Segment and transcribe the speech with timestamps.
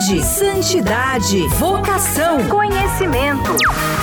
[0.00, 3.54] saúde, santidade, vocação, conhecimento.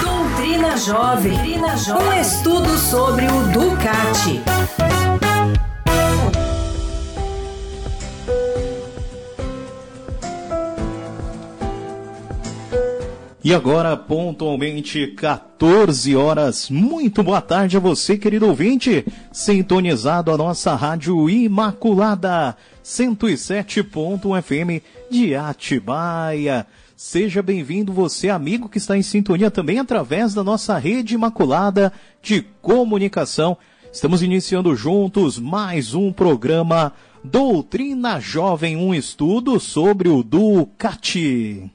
[0.01, 1.33] Doutrina Jovem.
[1.33, 2.07] Doutrina Jovem.
[2.07, 4.41] Um estudo sobre o Ducati.
[13.43, 16.69] E agora, pontualmente, 14 horas.
[16.69, 22.57] Muito boa tarde a você, querido ouvinte, sintonizado a nossa Rádio Imaculada,
[22.87, 24.81] 107.1 FM
[25.11, 26.65] de Atibaia.
[26.95, 31.91] Seja bem-vindo você, amigo que está em sintonia também através da nossa rede imaculada
[32.23, 33.57] de comunicação.
[33.91, 41.69] Estamos iniciando juntos mais um programa Doutrina Jovem, um estudo sobre o Ducati.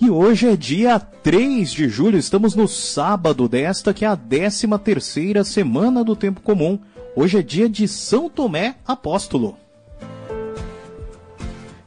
[0.00, 4.68] E hoje é dia 3 de julho, estamos no sábado desta que é a 13
[4.78, 6.78] terceira semana do tempo comum.
[7.14, 9.58] Hoje é dia de São Tomé Apóstolo.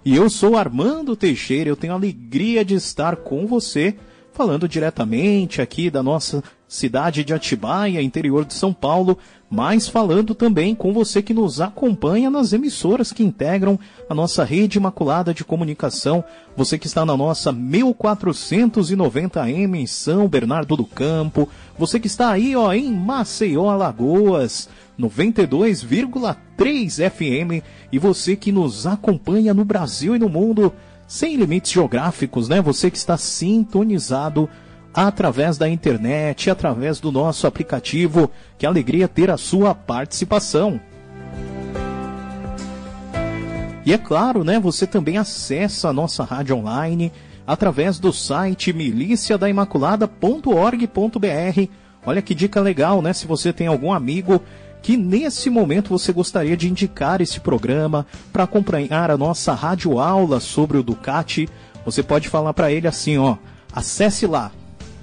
[0.04, 3.96] E eu sou Armando Teixeira, eu tenho a alegria de estar com você,
[4.32, 9.18] falando diretamente aqui da nossa cidade de Atibaia, interior de São Paulo,
[9.56, 14.78] mas falando também com você que nos acompanha nas emissoras que integram a nossa rede
[14.78, 16.26] imaculada de comunicação,
[16.58, 21.48] você que está na nossa 1490M em São Bernardo do Campo,
[21.80, 24.68] você que está aí ó, em Maceió, Alagoas,
[25.00, 30.74] 92,3 FM e você que nos acompanha no Brasil e no mundo
[31.08, 32.62] sem limites geográficos, né?
[32.62, 34.50] Você que está sintonizado
[34.96, 38.32] através da internet, através do nosso aplicativo.
[38.58, 40.80] Que alegria ter a sua participação.
[43.86, 47.12] E é claro, né, você também acessa a nossa rádio online
[47.46, 51.70] através do site miliciadaimaculada.org.br.
[52.04, 53.14] Olha que dica legal, né?
[53.14, 54.42] Se você tem algum amigo
[54.82, 60.40] que nesse momento você gostaria de indicar esse programa para acompanhar a nossa rádio aula
[60.40, 61.50] sobre o Ducati,
[61.84, 63.36] você pode falar para ele assim, ó,
[63.72, 64.52] acesse lá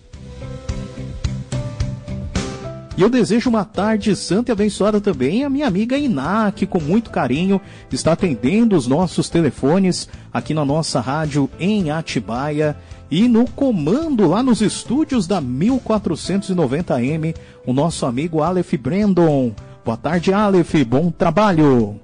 [2.96, 6.80] E eu desejo uma tarde santa e abençoada também à minha amiga Iná, que com
[6.80, 7.60] muito carinho
[7.92, 12.78] está atendendo os nossos telefones aqui na nossa rádio em Atibaia.
[13.10, 17.34] E no comando lá nos estúdios da 1490M,
[17.66, 19.54] o nosso amigo Aleph Brandon.
[19.86, 21.98] Boa tarde, Aleph, bom trabalho!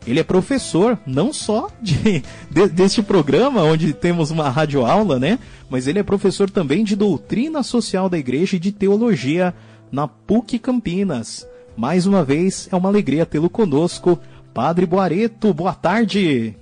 [0.06, 5.38] ele é professor não só de, de, deste programa, onde temos uma radioaula, né?
[5.70, 9.54] Mas ele é professor também de doutrina social da igreja e de teologia
[9.92, 11.46] na PUC Campinas.
[11.76, 14.18] Mais uma vez, é uma alegria tê-lo conosco.
[14.52, 16.56] Padre Boareto, boa tarde.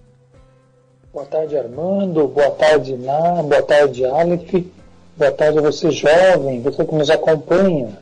[1.13, 2.29] Boa tarde, Armando.
[2.29, 3.43] Boa tarde, Ná.
[3.43, 4.65] Boa tarde, Aleph.
[5.17, 7.99] Boa tarde a você, jovem, você que nos acompanha.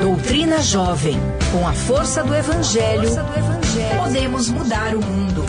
[0.00, 1.16] Doutrina Jovem.
[1.50, 5.44] Com a força do Evangelho, força do evangelho podemos mudar o mundo.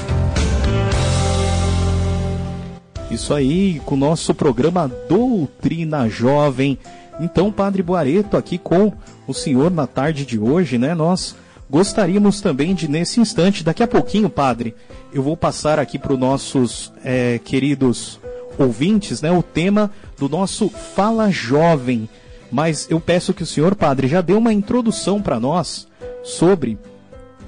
[3.11, 6.79] Isso aí, com o nosso programa Doutrina Jovem.
[7.19, 8.91] Então, Padre Boareto, aqui com
[9.27, 10.95] o senhor na tarde de hoje, né?
[10.95, 11.35] Nós
[11.69, 14.75] gostaríamos também de, nesse instante, daqui a pouquinho, Padre,
[15.13, 18.19] eu vou passar aqui para os nossos é, queridos
[18.57, 19.31] ouvintes, né?
[19.31, 22.09] O tema do nosso Fala Jovem
[22.51, 25.87] mas eu peço que o senhor, padre, já dê uma introdução para nós
[26.23, 26.77] sobre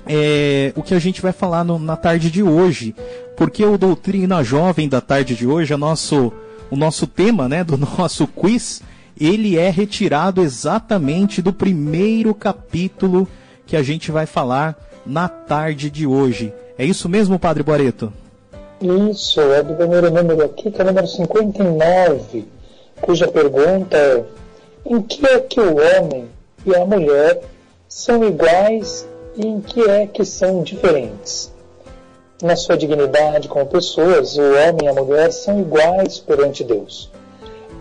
[0.05, 2.95] é, o que a gente vai falar no, na tarde de hoje.
[3.35, 6.33] Porque o Doutrina Jovem da tarde de hoje, é nosso,
[6.69, 8.81] o nosso tema né, do nosso quiz,
[9.19, 13.27] ele é retirado exatamente do primeiro capítulo
[13.67, 14.75] que a gente vai falar
[15.05, 16.53] na tarde de hoje.
[16.77, 18.11] É isso mesmo, Padre Boareto?
[18.81, 22.45] Isso, é do primeiro número aqui, que é o número 59,
[23.01, 24.23] cuja pergunta é:
[24.85, 26.29] em que é que o homem
[26.65, 27.41] e a mulher
[27.89, 31.51] são iguais e em que é que são diferentes?
[32.41, 37.11] Na sua dignidade como pessoas, o homem e a mulher são iguais perante Deus.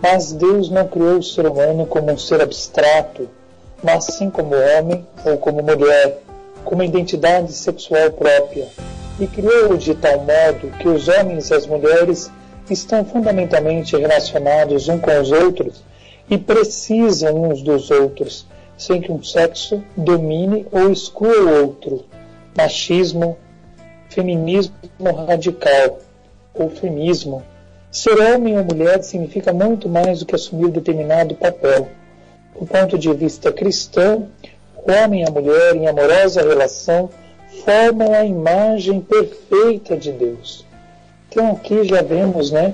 [0.01, 3.29] Mas Deus não criou o ser humano como um ser abstrato,
[3.83, 6.19] mas sim como homem ou como mulher,
[6.63, 8.67] com uma identidade sexual própria
[9.19, 12.31] e criou-o de tal modo que os homens e as mulheres
[12.69, 15.83] estão fundamentalmente relacionados uns com os outros
[16.29, 18.45] e precisam uns dos outros,
[18.77, 22.05] sem que um sexo domine ou exclua o outro.
[22.55, 23.37] Machismo,
[24.09, 24.73] feminismo
[25.25, 25.99] radical,
[26.53, 27.43] ou feminismo.
[27.89, 31.87] Ser homem ou mulher significa muito mais do que assumir determinado papel.
[32.59, 34.29] Do ponto de vista cristão,
[34.75, 37.09] o homem e a mulher, em amorosa relação,
[37.63, 40.65] formam a imagem perfeita de Deus.
[41.29, 42.73] Então aqui já vemos né,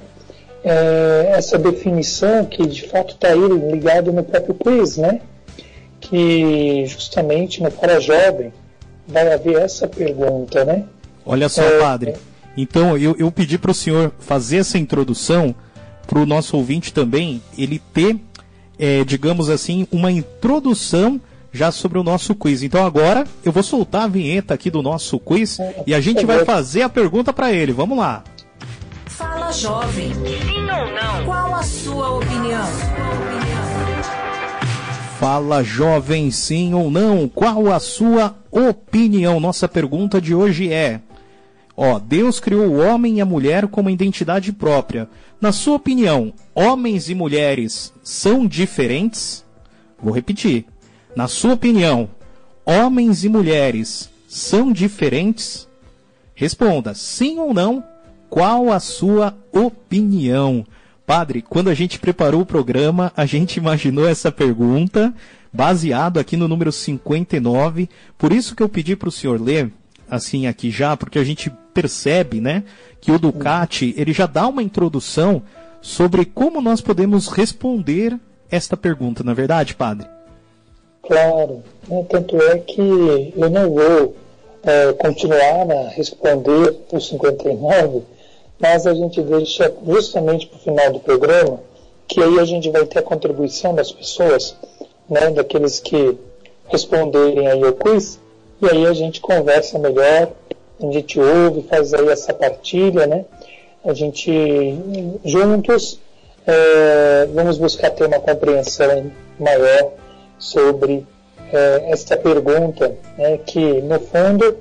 [0.63, 5.19] é, essa definição que de fato está aí ligado no próprio quiz, né?
[6.03, 8.51] que justamente no Para Jovem
[9.07, 10.83] vai haver essa pergunta, né?
[11.25, 12.13] Olha só, é, padre.
[12.55, 15.55] Então eu, eu pedi para o senhor fazer essa introdução
[16.05, 18.17] para o nosso ouvinte também, ele ter,
[18.83, 21.21] é, digamos assim, uma introdução
[21.53, 22.63] já sobre o nosso quiz.
[22.63, 25.57] Então agora eu vou soltar a vinheta aqui do nosso quiz
[25.87, 27.71] e a gente vai fazer a pergunta para ele.
[27.71, 28.25] Vamos lá.
[29.05, 30.13] Fala jovem.
[30.13, 31.25] Sim ou não?
[31.25, 32.67] Qual a sua opinião?
[35.17, 37.29] Fala jovem, sim ou não?
[37.29, 39.39] Qual a sua opinião?
[39.39, 40.99] Nossa pergunta de hoje é:
[41.75, 45.09] Ó, Deus criou o homem e a mulher com uma identidade própria.
[45.41, 49.43] Na sua opinião, homens e mulheres são diferentes?
[50.01, 50.65] Vou repetir.
[51.15, 52.09] Na sua opinião,
[52.65, 55.67] homens e mulheres são diferentes?
[56.35, 57.83] Responda sim ou não.
[58.29, 60.65] Qual a sua opinião?
[61.05, 65.13] Padre, quando a gente preparou o programa, a gente imaginou essa pergunta
[65.51, 67.89] baseado aqui no número 59.
[68.17, 69.71] Por isso que eu pedi para o senhor ler
[70.09, 72.63] assim aqui já, porque a gente percebe, né,
[73.01, 75.41] que o Ducati, ele já dá uma introdução
[75.81, 78.17] sobre como nós podemos responder
[78.49, 80.07] esta pergunta, na é verdade, padre?
[81.01, 82.05] Claro, né?
[82.09, 84.15] tanto é que eu não vou
[84.63, 88.03] é, continuar a responder os 59,
[88.57, 91.59] mas a gente deixa justamente para o final do programa,
[92.07, 94.55] que aí a gente vai ter a contribuição das pessoas,
[95.09, 96.17] né, daqueles que
[96.67, 98.19] responderem aí o quiz,
[98.61, 100.31] e aí a gente conversa melhor,
[100.81, 103.25] a gente ouve, faz aí essa partilha, né?
[103.83, 104.31] A gente
[105.23, 105.99] juntos
[106.45, 109.91] é, vamos buscar ter uma compreensão maior
[110.37, 111.05] sobre
[111.51, 114.57] é, esta pergunta, né, que no fundo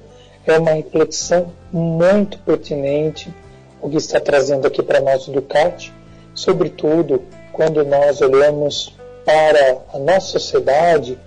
[0.46, 3.32] é uma reflexão muito pertinente
[3.80, 5.92] o que está trazendo aqui para nós o Ducati,
[6.34, 7.22] sobretudo
[7.52, 8.94] quando nós olhamos
[9.24, 11.18] para a nossa sociedade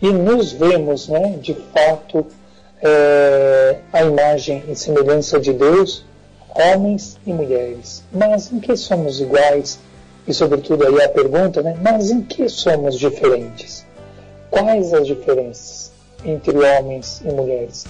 [0.00, 2.26] e nos vemos, né, de fato,
[2.84, 6.04] é, a imagem e semelhança de Deus,
[6.54, 8.04] homens e mulheres.
[8.12, 9.78] Mas em que somos iguais?
[10.28, 13.86] E sobretudo aí a pergunta, né, mas em que somos diferentes?
[14.50, 15.92] Quais as diferenças
[16.24, 17.86] entre homens e mulheres?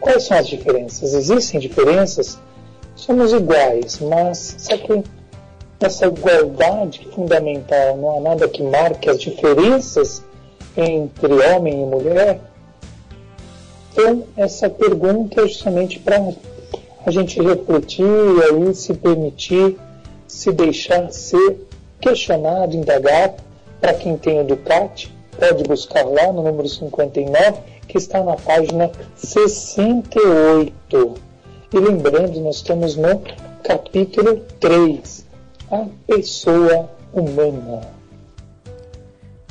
[0.00, 1.14] Quais são as diferenças?
[1.14, 2.38] Existem diferenças?
[2.96, 5.04] Somos iguais, mas será que
[5.80, 10.22] essa igualdade fundamental não há nada que marque as diferenças
[10.76, 12.40] entre homem e mulher?
[13.98, 16.32] Então, essa pergunta é justamente para
[17.04, 19.76] a gente refletir e aí se permitir,
[20.24, 21.66] se deixar ser
[22.00, 23.42] questionado, indagado,
[23.80, 28.88] para quem tem o Ducati, pode buscar lá no número 59, que está na página
[29.16, 31.14] 68.
[31.72, 33.20] E lembrando, nós estamos no
[33.64, 35.26] capítulo 3,
[35.72, 37.80] a pessoa humana.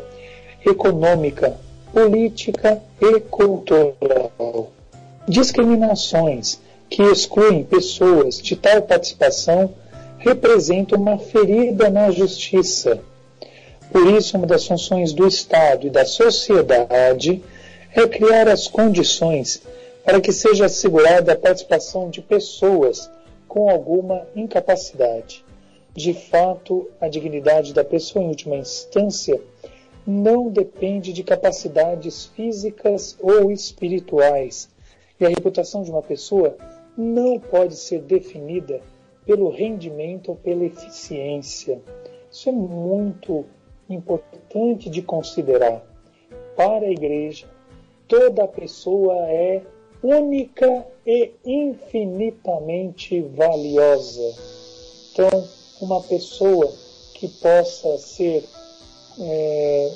[0.65, 1.55] econômica,
[1.93, 4.71] política e cultural.
[5.27, 9.73] Discriminações que excluem pessoas de tal participação
[10.17, 12.99] representam uma ferida na justiça.
[13.91, 17.41] Por isso, uma das funções do Estado e da sociedade
[17.95, 19.61] é criar as condições
[20.03, 23.09] para que seja assegurada a participação de pessoas
[23.47, 25.45] com alguma incapacidade.
[25.93, 29.41] De fato, a dignidade da pessoa, em última instância,
[30.07, 34.69] não depende de capacidades físicas ou espirituais,
[35.19, 36.57] e a reputação de uma pessoa
[36.97, 38.81] não pode ser definida
[39.25, 41.81] pelo rendimento ou pela eficiência.
[42.31, 43.45] Isso é muito
[43.89, 45.85] importante de considerar.
[46.55, 47.47] Para a igreja,
[48.07, 49.61] toda pessoa é
[50.03, 54.35] única e infinitamente valiosa.
[55.11, 55.47] Então,
[55.79, 56.71] uma pessoa
[57.15, 58.47] que possa ser,
[59.19, 59.91] é,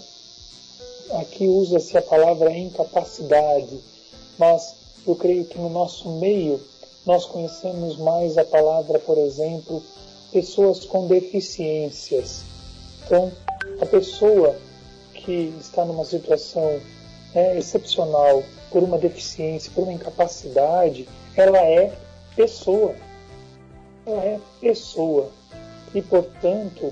[1.20, 3.80] aqui usa-se a palavra incapacidade,
[4.38, 4.76] mas
[5.08, 6.60] eu creio que no nosso meio
[7.06, 9.82] nós conhecemos mais a palavra, por exemplo,
[10.32, 12.44] pessoas com deficiências.
[13.06, 13.32] Então,
[13.80, 14.56] a pessoa
[15.14, 16.80] que está numa situação
[17.34, 18.44] é, excepcional,
[18.75, 21.94] por uma deficiência, por uma incapacidade, ela é
[22.36, 22.94] pessoa.
[24.05, 25.32] Ela é pessoa.
[25.94, 26.91] E, portanto,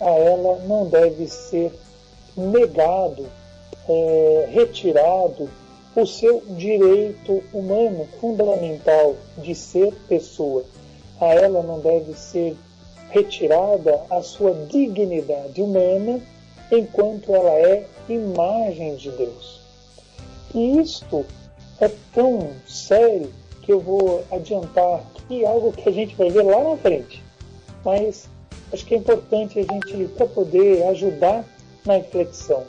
[0.00, 1.78] a ela não deve ser
[2.34, 3.26] negado,
[3.86, 5.50] é, retirado
[5.94, 10.64] o seu direito humano fundamental de ser pessoa.
[11.20, 12.56] A ela não deve ser
[13.10, 16.18] retirada a sua dignidade humana
[16.72, 19.59] enquanto ela é imagem de Deus.
[20.54, 21.24] E isto
[21.80, 26.62] é tão sério que eu vou adiantar aqui algo que a gente vai ver lá
[26.62, 27.22] na frente.
[27.84, 28.28] Mas
[28.72, 31.44] acho que é importante a gente, para poder ajudar
[31.84, 32.64] na reflexão,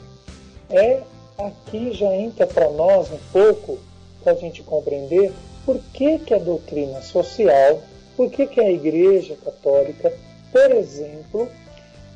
[0.70, 1.02] é
[1.38, 3.78] aqui já entra para nós um pouco
[4.22, 5.32] para a gente compreender
[5.64, 7.80] por que, que a doutrina social,
[8.16, 10.12] por que, que a Igreja Católica,
[10.50, 11.48] por exemplo,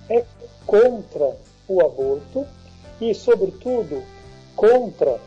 [0.08, 0.25] é
[0.66, 1.37] contra
[1.68, 2.46] o aborto
[3.00, 4.02] e, sobretudo,
[4.54, 5.18] contra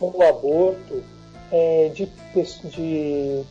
[0.00, 1.02] o aborto
[1.50, 2.08] é, de,
[2.64, 3.42] de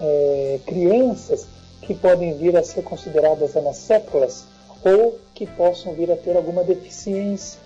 [0.00, 1.46] é, crianças
[1.82, 4.44] que podem vir a ser consideradas anacéfalas
[4.84, 7.60] ou que possam vir a ter alguma deficiência.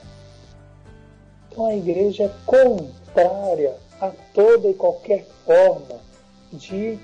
[1.50, 6.00] Então a igreja é contrária a toda e qualquer forma
[6.52, 6.98] de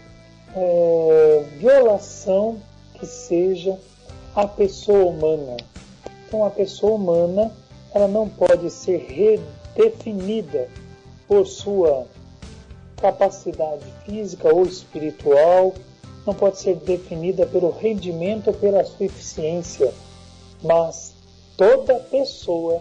[0.56, 2.58] é, violação
[2.94, 3.78] que seja
[4.34, 5.56] a pessoa humana.
[6.26, 7.52] Então a pessoa humana
[7.94, 8.98] ela não pode ser
[9.76, 10.68] redefinida
[11.28, 12.06] por sua
[12.96, 15.74] capacidade física ou espiritual,
[16.26, 19.92] não pode ser definida pelo rendimento ou pela sua eficiência,
[20.62, 21.12] mas
[21.56, 22.80] toda pessoa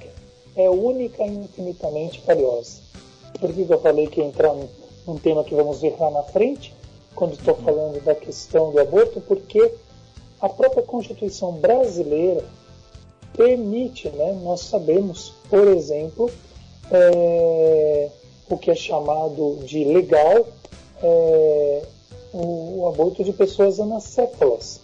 [0.56, 2.82] é única e infinitamente valiosa.
[3.40, 4.56] Por que eu falei que ia entrar
[5.06, 6.74] num tema que vamos ver lá na frente,
[7.14, 9.22] quando estou falando da questão do aborto?
[9.22, 9.72] Porque
[10.42, 12.44] a própria Constituição brasileira
[13.36, 16.32] permite, né, nós sabemos, por exemplo,
[16.90, 18.10] é,
[18.50, 20.48] o que é chamado de legal
[21.02, 21.84] é,
[22.34, 24.82] o, o, aborto de pessoas anacéfalas.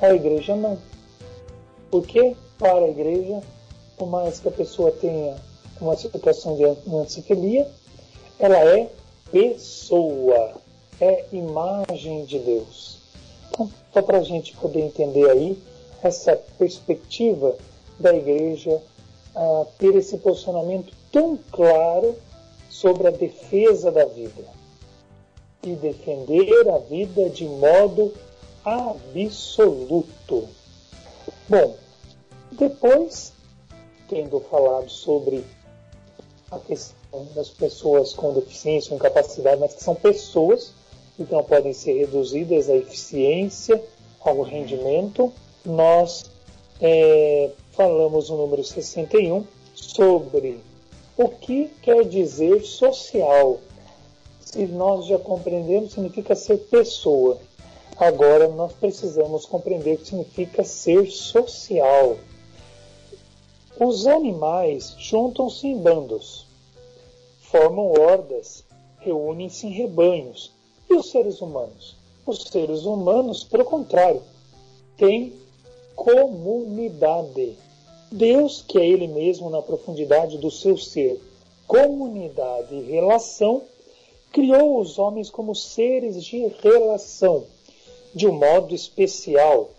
[0.00, 0.78] A igreja não.
[1.90, 3.40] Porque para a igreja,
[3.96, 5.36] por mais que a pessoa tenha
[5.80, 7.68] uma situação de ancefalia,
[8.38, 8.88] ela é
[9.30, 10.54] pessoa,
[11.00, 12.98] é imagem de Deus.
[13.50, 15.58] Então, só para a gente poder entender aí
[16.02, 17.56] essa perspectiva
[17.98, 18.80] da igreja
[19.78, 22.14] ter esse posicionamento tão claro
[22.72, 24.44] sobre a defesa da vida
[25.62, 28.14] e defender a vida de modo
[28.64, 30.48] absoluto.
[31.46, 31.76] Bom,
[32.50, 33.34] depois,
[34.08, 35.44] tendo falado sobre
[36.50, 40.72] a questão das pessoas com deficiência incapacidade, mas que são pessoas
[41.14, 43.84] que não podem ser reduzidas à eficiência,
[44.18, 45.30] ao rendimento,
[45.62, 46.24] nós
[46.80, 50.71] é, falamos no número 61 sobre
[51.16, 53.60] o que quer dizer social?
[54.40, 57.38] Se nós já compreendemos, significa ser pessoa.
[57.96, 62.16] Agora nós precisamos compreender o que significa ser social.
[63.78, 66.46] Os animais juntam-se em bandos,
[67.40, 68.64] formam hordas,
[68.98, 70.52] reúnem-se em rebanhos.
[70.88, 71.96] E os seres humanos?
[72.26, 74.22] Os seres humanos, pelo contrário,
[74.96, 75.32] têm
[75.94, 77.56] comunidade.
[78.12, 81.18] Deus, que é Ele mesmo na profundidade do seu ser,
[81.66, 83.62] comunidade e relação,
[84.30, 87.44] criou os homens como seres de relação,
[88.14, 89.70] de um modo especial,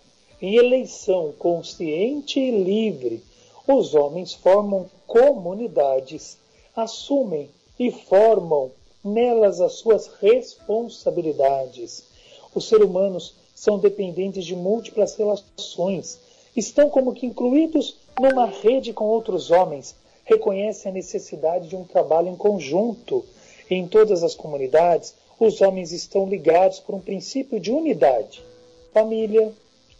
[0.42, 3.22] em eleição consciente e livre.
[3.68, 6.36] Os homens formam comunidades,
[6.74, 7.48] assumem
[7.78, 8.72] e formam
[9.04, 12.04] nelas as suas responsabilidades.
[12.52, 16.18] Os seres humanos são dependentes de múltiplas relações,
[16.56, 19.94] estão como que incluídos numa rede com outros homens,
[20.24, 23.24] reconhecem a necessidade de um trabalho em conjunto.
[23.70, 28.44] Em todas as comunidades, os homens estão ligados por um princípio de unidade.
[28.92, 29.52] Família,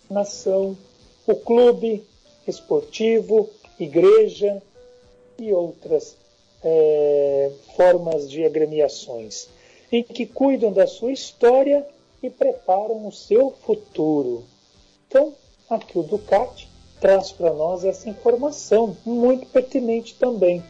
[0.09, 0.77] nação,
[1.27, 2.05] o clube
[2.47, 4.63] esportivo, igreja
[5.39, 6.17] e outras
[6.63, 9.49] é, formas de agremiações,
[9.91, 11.87] em que cuidam da sua história
[12.23, 14.45] e preparam o seu futuro.
[15.09, 15.35] Então,
[15.69, 16.74] aqui o Ducati
[17.05, 20.65] traz para nós essa informação muito pertinente também.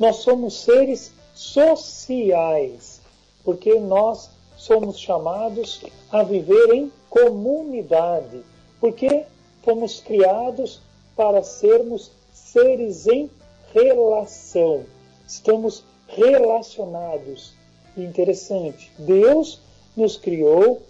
[0.00, 3.00] Nós somos seres sociais,
[3.44, 8.42] porque nós somos chamados a viver em comunidade,
[8.80, 9.22] porque
[9.62, 10.82] fomos criados
[11.14, 13.30] para sermos seres em
[13.72, 14.84] relação.
[15.24, 17.54] Estamos relacionados.
[17.96, 18.90] Interessante.
[18.98, 19.60] Deus
[19.96, 20.82] nos criou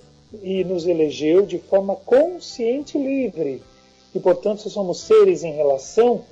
[0.42, 3.62] e nos elegeu de forma consciente e livre.
[4.14, 6.22] E, portanto, se somos seres em relação,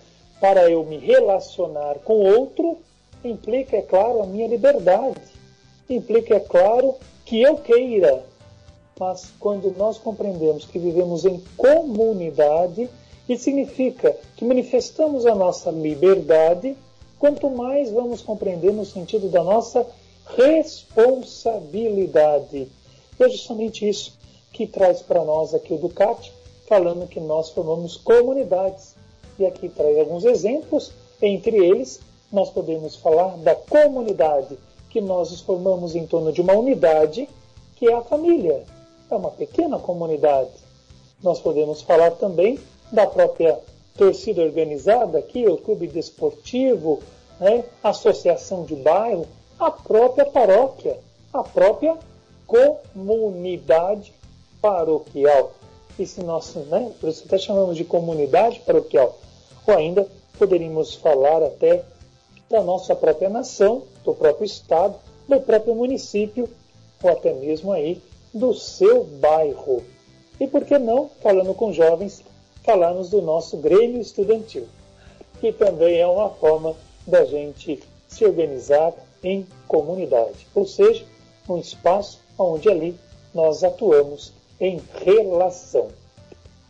[0.41, 2.79] para eu me relacionar com outro,
[3.25, 5.21] implica, é claro, a minha liberdade.
[5.89, 6.95] Implica, é claro,
[7.25, 8.23] que eu queira.
[8.99, 12.89] Mas quando nós compreendemos que vivemos em comunidade,
[13.29, 16.77] isso significa que manifestamos a nossa liberdade,
[17.19, 19.87] quanto mais vamos compreender no sentido da nossa
[20.37, 22.69] responsabilidade.
[23.19, 24.17] E é justamente isso
[24.53, 26.33] que traz para nós aqui o Ducati,
[26.69, 28.95] falando que nós formamos comunidades.
[29.39, 34.59] E aqui traz alguns exemplos, entre eles nós podemos falar da comunidade
[34.91, 37.29] que nós nos formamos em torno de uma unidade,
[37.77, 38.65] que é a família.
[39.11, 40.51] É uma pequena comunidade.
[41.23, 42.59] Nós podemos falar também
[42.93, 43.59] da própria
[43.97, 47.03] torcida organizada aqui, o clube desportivo,
[47.41, 49.27] né, associação de bairro,
[49.59, 50.99] a própria paróquia,
[51.33, 51.97] a própria
[52.47, 54.13] comunidade
[54.61, 55.53] paroquial.
[55.99, 59.19] Esse nosso, né, por isso até chamamos de comunidade paroquial.
[59.67, 60.07] Ou ainda
[60.39, 61.85] poderíamos falar até
[62.49, 64.95] da nossa própria nação, do próprio estado,
[65.29, 66.49] do próprio município,
[67.03, 68.01] ou até mesmo aí
[68.33, 69.83] do seu bairro.
[70.41, 72.23] E por que não, falando com jovens,
[72.63, 74.69] falarmos do nosso Grêmio Estudantil,
[75.41, 81.05] que também é uma forma da gente se organizar em comunidade, ou seja,
[81.49, 82.95] um espaço onde ali
[83.35, 85.89] nós atuamos em relação.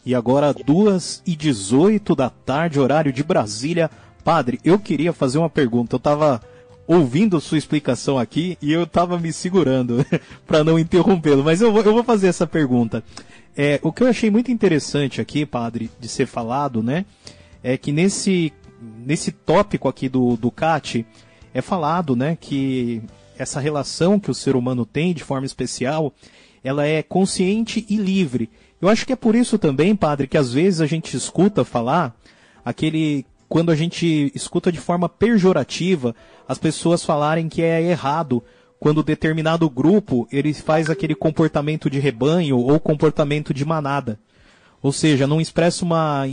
[0.04, 3.90] E agora, 2 e 18 da tarde, horário de Brasília.
[4.24, 5.94] Padre, eu queria fazer uma pergunta.
[5.94, 6.40] Eu estava
[6.86, 10.04] ouvindo sua explicação aqui e eu estava me segurando
[10.46, 13.04] para não interrompê-lo, mas eu vou, eu vou fazer essa pergunta.
[13.54, 17.04] É, o que eu achei muito interessante aqui, padre, de ser falado, né,
[17.62, 21.04] é que nesse, nesse tópico aqui do, do CAT
[21.52, 23.02] é falado, né, que
[23.36, 26.14] essa relação que o ser humano tem de forma especial,
[26.68, 28.50] ela é consciente e livre.
[28.80, 32.14] Eu acho que é por isso também, padre, que às vezes a gente escuta falar
[32.62, 36.14] aquele quando a gente escuta de forma pejorativa
[36.46, 38.44] as pessoas falarem que é errado
[38.78, 44.20] quando determinado grupo ele faz aquele comportamento de rebanho ou comportamento de manada.
[44.82, 46.24] Ou seja, não expressa uma,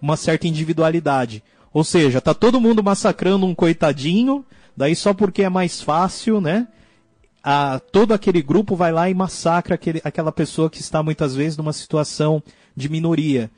[0.00, 1.42] uma certa individualidade.
[1.72, 4.44] Ou seja, tá todo mundo massacrando um coitadinho,
[4.76, 6.68] daí só porque é mais fácil, né?
[7.50, 11.56] A, todo aquele grupo vai lá e massacra aquele, aquela pessoa que está muitas vezes
[11.56, 12.42] numa situação
[12.76, 13.50] de minoria.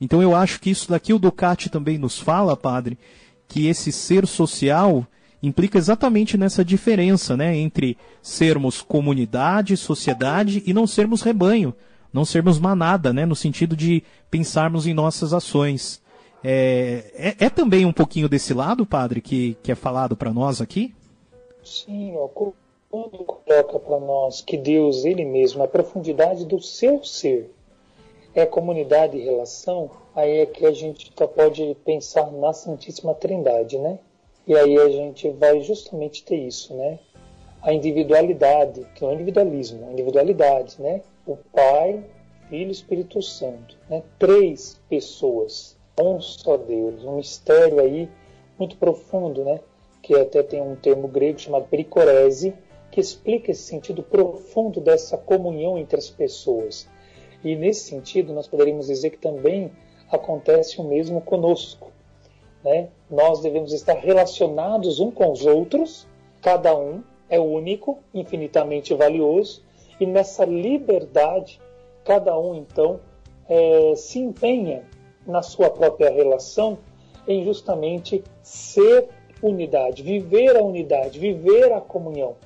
[0.00, 2.98] Então eu acho que isso daqui o Ducati também nos fala, padre,
[3.46, 5.06] que esse ser social
[5.42, 11.74] implica exatamente nessa diferença, né, entre sermos comunidade, sociedade e não sermos rebanho,
[12.10, 16.00] não sermos manada, né, no sentido de pensarmos em nossas ações.
[16.42, 20.62] É, é, é também um pouquinho desse lado, padre, que, que é falado para nós
[20.62, 20.94] aqui?
[21.62, 22.14] Sim,
[22.94, 27.50] quando coloca para nós que Deus, Ele mesmo, a profundidade do seu ser,
[28.32, 33.98] é comunidade e relação, aí é que a gente pode pensar na Santíssima Trindade, né?
[34.46, 37.00] E aí a gente vai justamente ter isso, né?
[37.60, 41.00] A individualidade, que não é individualismo, é individualidade, né?
[41.26, 42.00] O Pai,
[42.48, 44.04] Filho e Espírito Santo, né?
[44.20, 48.08] Três pessoas, um só Deus, um mistério aí
[48.56, 49.58] muito profundo, né?
[50.00, 52.54] Que até tem um termo grego chamado pericorese,
[52.94, 56.88] que explica esse sentido profundo dessa comunhão entre as pessoas.
[57.42, 59.72] E nesse sentido, nós poderíamos dizer que também
[60.08, 61.90] acontece o mesmo conosco.
[62.62, 62.90] Né?
[63.10, 66.06] Nós devemos estar relacionados uns com os outros,
[66.40, 69.64] cada um é único, infinitamente valioso,
[69.98, 71.60] e nessa liberdade,
[72.04, 73.00] cada um então
[73.48, 74.84] é, se empenha
[75.26, 76.78] na sua própria relação
[77.26, 79.08] em justamente ser
[79.42, 82.36] unidade, viver a unidade, viver a comunhão.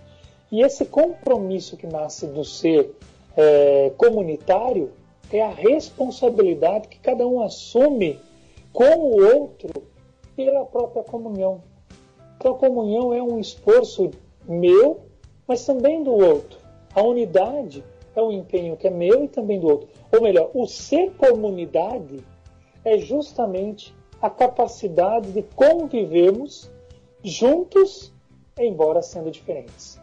[0.50, 2.94] E esse compromisso que nasce do ser
[3.36, 4.90] é, comunitário
[5.30, 8.18] é a responsabilidade que cada um assume
[8.72, 9.68] com o outro
[10.34, 11.60] pela própria comunhão.
[12.36, 14.10] Então a comunhão é um esforço
[14.46, 15.00] meu,
[15.46, 16.58] mas também do outro.
[16.94, 17.84] A unidade
[18.16, 19.88] é um empenho que é meu e também do outro.
[20.12, 22.24] Ou melhor, o ser comunidade
[22.84, 26.70] é justamente a capacidade de convivermos
[27.22, 28.12] juntos,
[28.58, 29.97] embora sendo diferentes.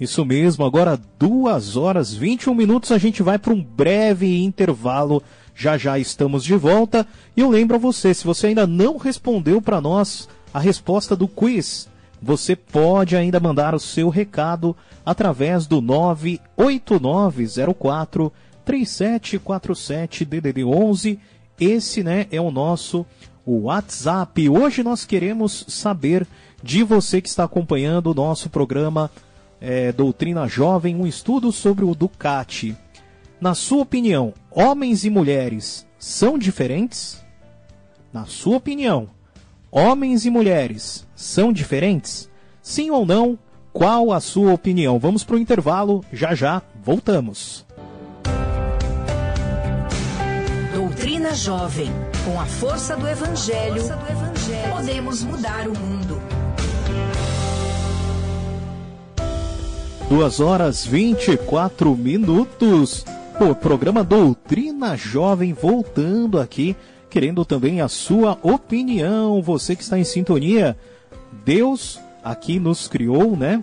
[0.00, 5.22] Isso mesmo, agora 2 horas 21 minutos, a gente vai para um breve intervalo.
[5.54, 7.06] Já já estamos de volta.
[7.36, 11.28] E eu lembro a você, se você ainda não respondeu para nós a resposta do
[11.28, 11.88] quiz,
[12.20, 14.76] você pode ainda mandar o seu recado
[15.06, 18.32] através do 98904
[18.64, 21.20] 3747 DDD 11.
[21.60, 23.06] Esse, né, é o nosso
[23.46, 24.48] WhatsApp.
[24.48, 26.26] Hoje nós queremos saber
[26.62, 29.10] de você que está acompanhando o nosso programa
[29.64, 32.76] é, Doutrina Jovem, um estudo sobre o Ducati.
[33.40, 37.24] Na sua opinião, homens e mulheres são diferentes?
[38.12, 39.08] Na sua opinião,
[39.70, 42.28] homens e mulheres são diferentes?
[42.62, 43.38] Sim ou não?
[43.72, 44.98] Qual a sua opinião?
[44.98, 47.64] Vamos para o intervalo, já já voltamos.
[50.74, 51.90] Doutrina Jovem,
[52.24, 56.33] com a força do Evangelho, força do evangelho podemos mudar o mundo.
[60.08, 63.04] Duas horas 24 minutos.
[63.40, 66.76] O programa Doutrina Jovem voltando aqui,
[67.08, 69.40] querendo também a sua opinião.
[69.42, 70.76] Você que está em sintonia,
[71.44, 73.62] Deus aqui nos criou, né?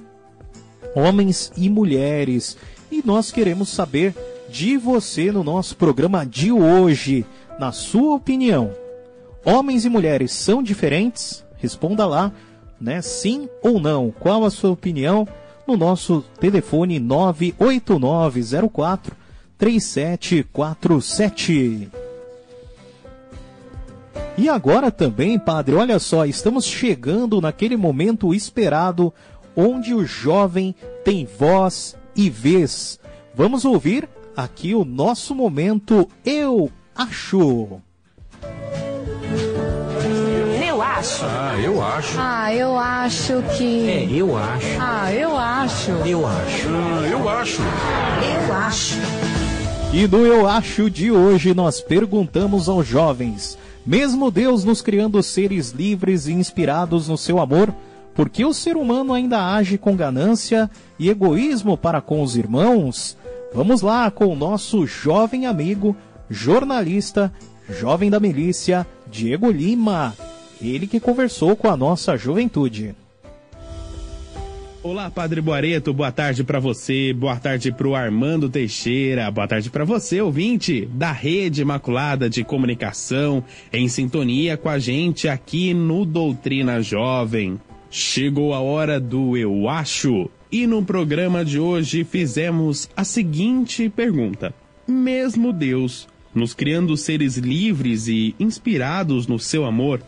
[0.95, 2.57] Homens e mulheres.
[2.91, 4.15] E nós queremos saber
[4.49, 7.23] de você no nosso programa de hoje.
[7.59, 8.71] Na sua opinião,
[9.45, 11.45] homens e mulheres são diferentes?
[11.57, 12.31] Responda lá,
[12.79, 12.99] né?
[13.01, 14.11] Sim ou não?
[14.11, 15.27] Qual a sua opinião?
[15.67, 19.15] No nosso telefone 98904
[19.57, 21.89] 3747.
[24.37, 29.13] E agora também, padre, olha só, estamos chegando naquele momento esperado
[29.55, 32.99] onde o jovem tem voz e vez.
[33.35, 37.81] Vamos ouvir aqui o nosso momento Eu Acho.
[41.01, 41.25] Acho.
[41.25, 42.15] Ah, eu acho.
[42.19, 43.89] Ah, eu acho que.
[43.89, 44.67] É, eu acho.
[44.79, 45.89] Ah, eu acho.
[46.05, 46.67] Eu acho.
[46.67, 47.61] Ah, eu acho.
[48.47, 48.95] Eu acho.
[49.91, 55.71] E no Eu Acho de hoje nós perguntamos aos jovens: mesmo Deus nos criando seres
[55.71, 57.73] livres e inspirados no seu amor,
[58.13, 63.17] por que o ser humano ainda age com ganância e egoísmo para com os irmãos?
[63.55, 65.95] Vamos lá com o nosso jovem amigo,
[66.29, 67.33] jornalista,
[67.67, 70.13] jovem da milícia, Diego Lima.
[70.61, 72.95] Ele que conversou com a nossa juventude.
[74.83, 79.69] Olá, Padre Boareto, boa tarde para você, boa tarde para o Armando Teixeira, boa tarde
[79.69, 86.03] para você, ouvinte da Rede Imaculada de Comunicação, em sintonia com a gente aqui no
[86.03, 87.59] Doutrina Jovem.
[87.91, 94.53] Chegou a hora do Eu Acho e no programa de hoje fizemos a seguinte pergunta:
[94.87, 100.01] Mesmo Deus, nos criando seres livres e inspirados no seu amor,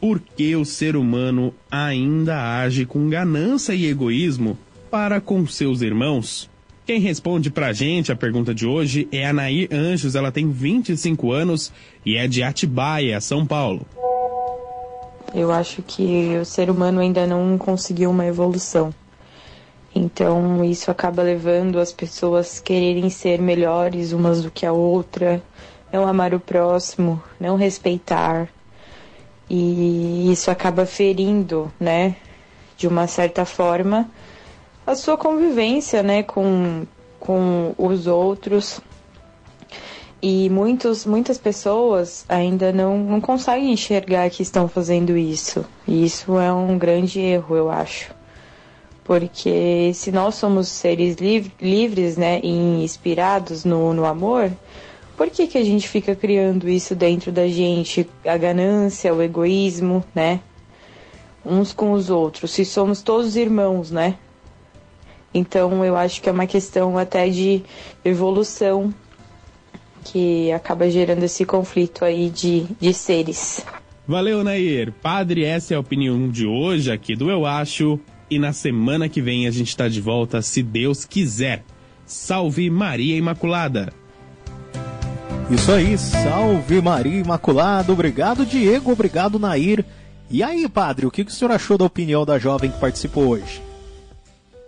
[0.00, 4.56] por que o ser humano ainda age com ganância e egoísmo
[4.90, 6.48] para com seus irmãos?
[6.86, 11.32] Quem responde pra gente a pergunta de hoje é a Nair Anjos, ela tem 25
[11.32, 11.72] anos
[12.06, 13.84] e é de Atibaia, São Paulo.
[15.34, 18.94] Eu acho que o ser humano ainda não conseguiu uma evolução.
[19.94, 25.42] Então isso acaba levando as pessoas quererem ser melhores umas do que a outra,
[25.92, 28.48] não amar o próximo, não respeitar.
[29.50, 32.16] E isso acaba ferindo, né,
[32.76, 34.08] de uma certa forma,
[34.86, 36.86] a sua convivência, né, com,
[37.18, 38.80] com os outros.
[40.20, 45.64] E muitos, muitas pessoas ainda não, não conseguem enxergar que estão fazendo isso.
[45.86, 48.12] E isso é um grande erro, eu acho.
[49.04, 54.50] Porque se nós somos seres liv livres, né, e inspirados no, no amor,
[55.18, 58.08] por que, que a gente fica criando isso dentro da gente?
[58.24, 60.38] A ganância, o egoísmo, né?
[61.44, 64.14] Uns com os outros, se somos todos irmãos, né?
[65.34, 67.62] Então eu acho que é uma questão até de
[68.04, 68.94] evolução
[70.04, 73.66] que acaba gerando esse conflito aí de, de seres.
[74.06, 74.92] Valeu, Nair.
[75.02, 77.98] Padre, essa é a opinião de hoje aqui do Eu Acho.
[78.30, 81.64] E na semana que vem a gente está de volta, se Deus quiser.
[82.06, 83.92] Salve Maria Imaculada!
[85.50, 87.90] Isso aí, salve Maria Imaculada.
[87.90, 88.92] Obrigado, Diego.
[88.92, 89.82] Obrigado, Nair.
[90.30, 93.62] E aí, padre, o que, o senhor achou da opinião da jovem que participou hoje?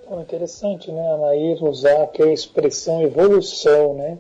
[0.02, 4.16] Então, interessante, né, Nair usar aqui a expressão evolução, né?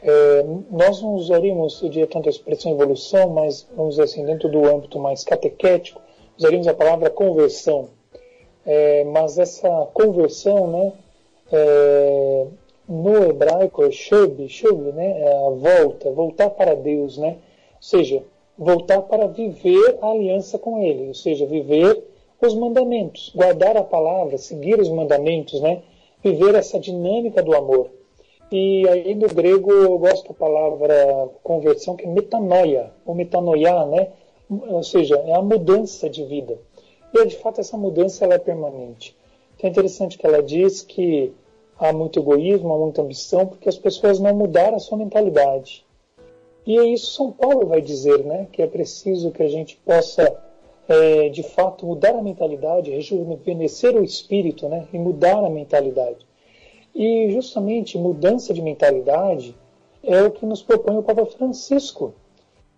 [0.00, 4.48] É, nós não usaríamos, eu diria, tanto a expressão evolução, mas, vamos dizer assim, dentro
[4.48, 6.00] do âmbito mais catequético,
[6.38, 7.88] usaríamos a palavra conversão.
[8.64, 10.92] É, mas essa conversão, né,
[11.50, 12.46] é,
[12.88, 17.38] no hebraico é shub, shub, né, é a volta, voltar para Deus, né,
[17.76, 18.22] ou seja,
[18.56, 22.04] voltar para viver a aliança com Ele, ou seja, viver
[22.40, 25.82] os mandamentos, guardar a palavra, seguir os mandamentos, né,
[26.22, 27.90] viver essa dinâmica do amor.
[28.52, 34.08] E aí no grego eu gosto da palavra conversão que é metanoia, ou metanoia, né,
[34.48, 36.58] ou seja, é a mudança de vida.
[37.12, 39.16] E de fato essa mudança ela é permanente.
[39.56, 41.32] Então é interessante que ela diz que
[41.78, 45.84] há muito egoísmo, há muita ambição, porque as pessoas não mudaram a sua mentalidade.
[46.66, 48.46] E é isso São Paulo vai dizer, né?
[48.50, 50.36] Que é preciso que a gente possa,
[50.88, 54.86] é, de fato, mudar a mentalidade, rejuvenescer o espírito, né?
[54.92, 56.26] E mudar a mentalidade.
[56.94, 59.54] E justamente mudança de mentalidade
[60.02, 62.14] é o que nos propõe o Papa Francisco.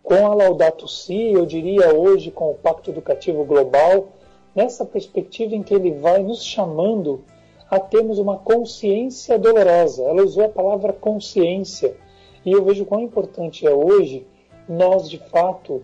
[0.03, 4.09] Com a Laudato Si, eu diria hoje com o Pacto Educativo Global,
[4.55, 7.23] nessa perspectiva em que ele vai nos chamando
[7.71, 10.05] a termos uma consciência dolorosa.
[10.05, 11.97] Ela usou a palavra consciência.
[12.45, 14.27] E eu vejo quão importante é hoje
[14.69, 15.83] nós, de fato,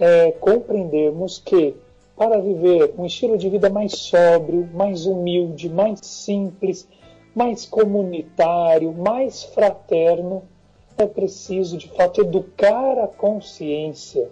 [0.00, 1.76] é, compreendermos que
[2.16, 6.88] para viver um estilo de vida mais sóbrio, mais humilde, mais simples,
[7.34, 10.42] mais comunitário, mais fraterno,
[10.96, 14.28] é preciso, de fato, educar a consciência.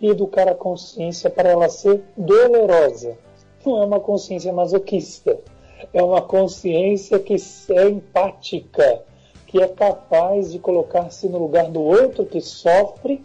[0.00, 3.18] E educar a consciência para ela ser dolorosa.
[3.64, 5.38] Não é uma consciência masoquista
[5.92, 7.36] é uma consciência que
[7.70, 9.02] é empática,
[9.46, 13.20] que é capaz de colocar-se no lugar do outro que sofre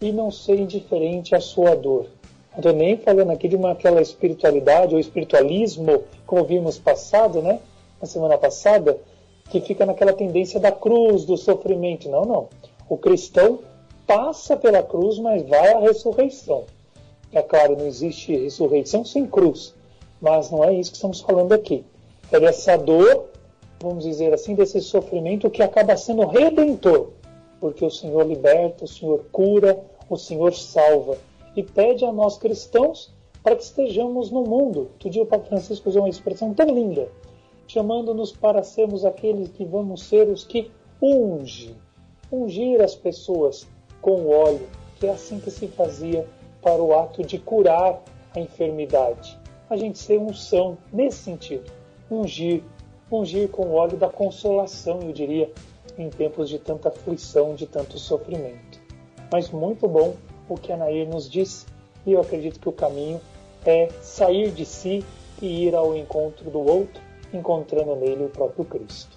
[0.00, 2.06] e não ser indiferente à sua dor.
[2.52, 7.60] Não estou nem falando aqui de uma aquela espiritualidade ou espiritualismo, como vimos passado, né?
[8.00, 8.98] Na semana passada,
[9.48, 12.10] que fica naquela tendência da cruz, do sofrimento.
[12.10, 12.48] Não, não.
[12.88, 13.60] O cristão
[14.06, 16.64] passa pela cruz, mas vai à ressurreição.
[17.32, 19.74] É claro, não existe ressurreição sem cruz,
[20.20, 21.82] mas não é isso que estamos falando aqui
[22.32, 23.28] é dessa dor,
[23.80, 27.10] vamos dizer assim, desse sofrimento que acaba sendo redentor,
[27.60, 31.18] porque o Senhor liberta, o Senhor cura, o Senhor salva
[31.54, 34.80] e pede a nós cristãos para que estejamos no mundo.
[34.92, 37.08] Outro dia o Papa Francisco usou uma expressão tão linda,
[37.66, 40.70] chamando-nos para sermos aqueles que vamos ser os que
[41.02, 41.76] unge,
[42.30, 43.66] ungir as pessoas
[44.00, 44.66] com óleo,
[44.98, 46.26] que é assim que se fazia
[46.62, 48.02] para o ato de curar
[48.34, 49.38] a enfermidade.
[49.68, 52.62] A gente ser unção nesse sentido ungir,
[53.10, 55.50] ungir com o óleo da consolação, eu diria,
[55.98, 58.80] em tempos de tanta aflição, de tanto sofrimento.
[59.30, 60.16] Mas muito bom
[60.48, 61.66] o que a Nair nos diz,
[62.06, 63.20] e eu acredito que o caminho
[63.64, 65.04] é sair de si
[65.40, 67.00] e ir ao encontro do outro,
[67.32, 69.16] encontrando nele o próprio Cristo.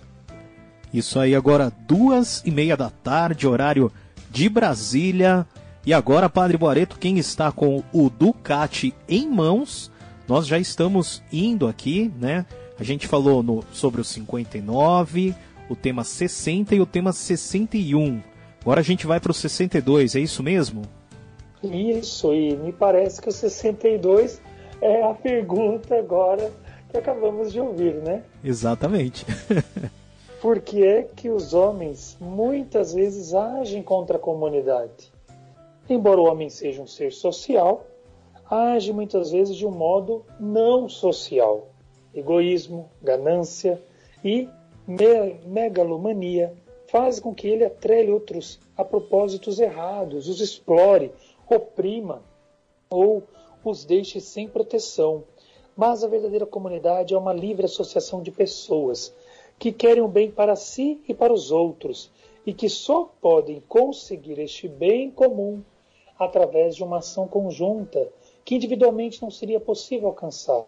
[0.93, 3.91] Isso aí, agora duas e meia da tarde, horário
[4.31, 5.45] de Brasília.
[5.85, 9.91] E agora, Padre Boareto, quem está com o Ducati em mãos,
[10.27, 12.45] nós já estamos indo aqui, né?
[12.77, 15.33] A gente falou no, sobre o 59,
[15.69, 18.21] o tema 60 e o tema 61.
[18.61, 20.81] Agora a gente vai para o 62, é isso mesmo?
[21.63, 24.41] Isso, e me parece que o 62
[24.81, 26.51] é a pergunta agora
[26.89, 28.23] que acabamos de ouvir, né?
[28.43, 29.25] Exatamente.
[30.41, 35.11] Por que é que os homens muitas vezes agem contra a comunidade?
[35.89, 37.85] Embora o homem seja um ser social,
[38.49, 41.69] age muitas vezes de um modo não social
[42.15, 43.81] egoísmo, ganância
[44.23, 44.47] e
[44.87, 46.53] me megalomania
[46.87, 51.11] faz com que ele atrele outros a propósitos errados, os explore,
[51.49, 52.23] oprima
[52.89, 53.23] ou
[53.63, 55.23] os deixe sem proteção.
[55.75, 59.13] Mas a verdadeira comunidade é uma livre associação de pessoas
[59.59, 62.11] que querem o bem para si e para os outros
[62.45, 65.61] e que só podem conseguir este bem comum
[66.17, 68.07] através de uma ação conjunta
[68.43, 70.65] que individualmente não seria possível alcançar.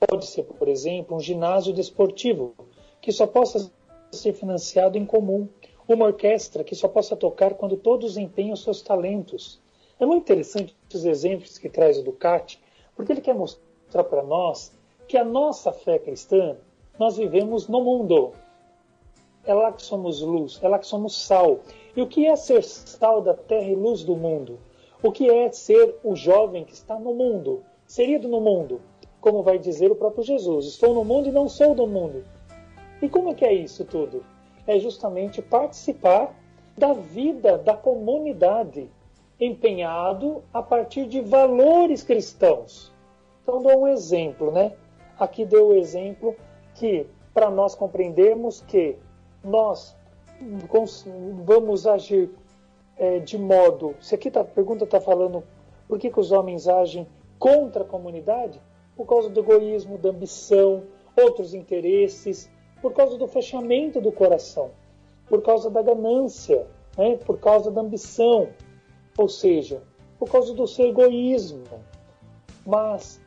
[0.00, 2.54] Pode ser, por exemplo, um ginásio desportivo,
[3.00, 3.70] que só possa
[4.12, 5.48] ser financiado em comum,
[5.88, 9.60] uma orquestra que só possa tocar quando todos empenham seus talentos.
[9.98, 12.60] É muito interessante os exemplos que traz o Ducati,
[12.94, 14.72] porque ele quer mostrar para nós
[15.08, 16.56] que a nossa fé cristã,
[16.98, 18.32] nós vivemos no mundo.
[19.44, 21.60] É lá que somos luz, é lá que somos sal.
[21.96, 24.60] E o que é ser sal da terra e luz do mundo?
[25.02, 28.80] O que é ser o jovem que está no mundo, serido no mundo?
[29.20, 32.24] Como vai dizer o próprio Jesus: Estou no mundo e não sou do mundo.
[33.00, 34.24] E como é que é isso tudo?
[34.66, 36.34] É justamente participar
[36.76, 38.88] da vida da comunidade,
[39.40, 42.92] empenhado a partir de valores cristãos.
[43.42, 44.72] Então, dou um exemplo, né?
[45.18, 46.36] Aqui deu o exemplo
[46.74, 48.96] que, para nós compreendermos que
[49.42, 49.96] nós
[51.44, 52.30] vamos agir
[52.96, 53.94] é, de modo.
[54.00, 55.42] Se aqui tá, a pergunta está falando
[55.88, 57.06] por que, que os homens agem
[57.38, 58.60] contra a comunidade,
[58.98, 60.82] por causa do egoísmo, da ambição,
[61.16, 62.50] outros interesses,
[62.82, 64.72] por causa do fechamento do coração,
[65.28, 67.16] por causa da ganância, né?
[67.24, 68.48] por causa da ambição,
[69.16, 69.80] ou seja,
[70.18, 71.62] por causa do seu egoísmo.
[72.66, 73.20] Mas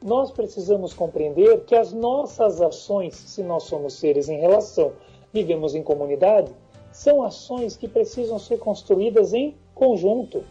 [0.00, 4.92] nós precisamos compreender que as nossas ações, se nós somos seres em relação,
[5.32, 6.54] vivemos em comunidade,
[6.92, 10.44] são ações que precisam ser construídas em conjunto.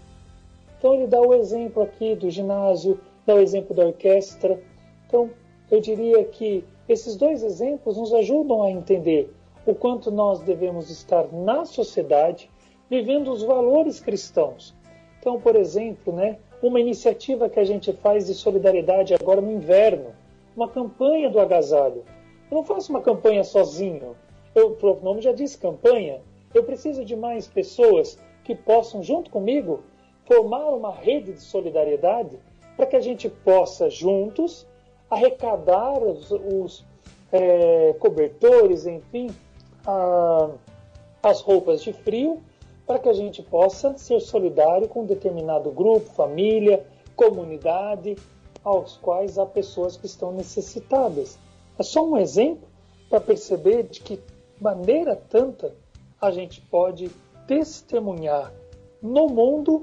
[0.78, 4.60] Então ele dá o exemplo aqui do ginásio, dá o exemplo da orquestra.
[5.06, 5.30] Então
[5.70, 9.32] eu diria que esses dois exemplos nos ajudam a entender
[9.66, 12.50] o quanto nós devemos estar na sociedade
[12.90, 14.74] vivendo os valores cristãos.
[15.20, 20.14] Então, por exemplo, né, uma iniciativa que a gente faz de solidariedade agora no inverno,
[20.56, 22.06] uma campanha do agasalho.
[22.50, 24.16] Eu não faço uma campanha sozinho.
[24.56, 26.22] Eu, o nome já diz campanha.
[26.54, 29.84] Eu preciso de mais pessoas que possam, junto comigo,
[30.24, 32.40] formar uma rede de solidariedade
[32.78, 34.68] para que a gente possa, juntos,
[35.10, 36.86] arrecadar os, os
[37.32, 39.30] é, cobertores, enfim,
[39.86, 40.52] a,
[41.24, 42.40] as roupas de frio,
[42.86, 46.86] para que a gente possa ser solidário com um determinado grupo, família,
[47.16, 48.16] comunidade,
[48.64, 51.40] aos quais há pessoas que estão necessitadas.
[51.80, 52.68] É só um exemplo
[53.10, 54.20] para perceber de que
[54.60, 55.74] maneira tanta
[56.22, 57.10] a gente pode
[57.48, 58.52] testemunhar
[59.02, 59.82] no mundo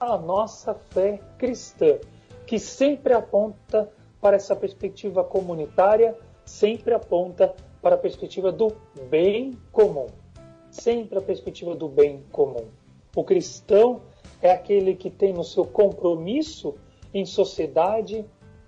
[0.00, 1.98] a nossa fé cristã,
[2.46, 8.72] que sempre aponta para essa perspectiva comunitária, sempre aponta para a perspectiva do
[9.10, 10.06] bem comum.
[10.70, 12.66] Sempre a perspectiva do bem comum.
[13.14, 14.02] O cristão
[14.40, 16.74] é aquele que tem no seu compromisso
[17.12, 18.24] em sociedade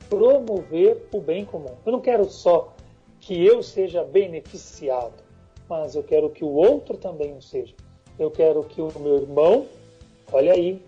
[0.09, 1.75] promover o bem comum.
[1.85, 2.73] Eu não quero só
[3.21, 5.23] que eu seja beneficiado,
[5.69, 7.75] mas eu quero que o outro também o seja.
[8.19, 9.66] Eu quero que o meu irmão,
[10.33, 10.83] olha aí,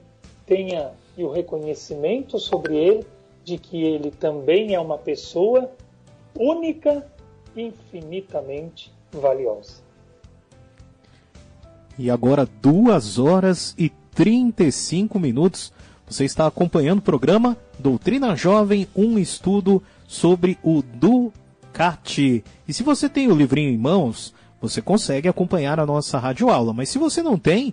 [0.52, 3.06] tenha o reconhecimento sobre ele
[3.42, 5.72] de que ele também é uma pessoa
[6.38, 7.06] única,
[7.56, 9.80] infinitamente valiosa.
[11.98, 15.72] E agora, 2 horas e 35 minutos.
[16.06, 22.44] Você está acompanhando o programa Doutrina Jovem, um estudo sobre o Ducati.
[22.68, 26.74] E se você tem o livrinho em mãos, você consegue acompanhar a nossa rádio aula.
[26.74, 27.72] Mas se você não tem,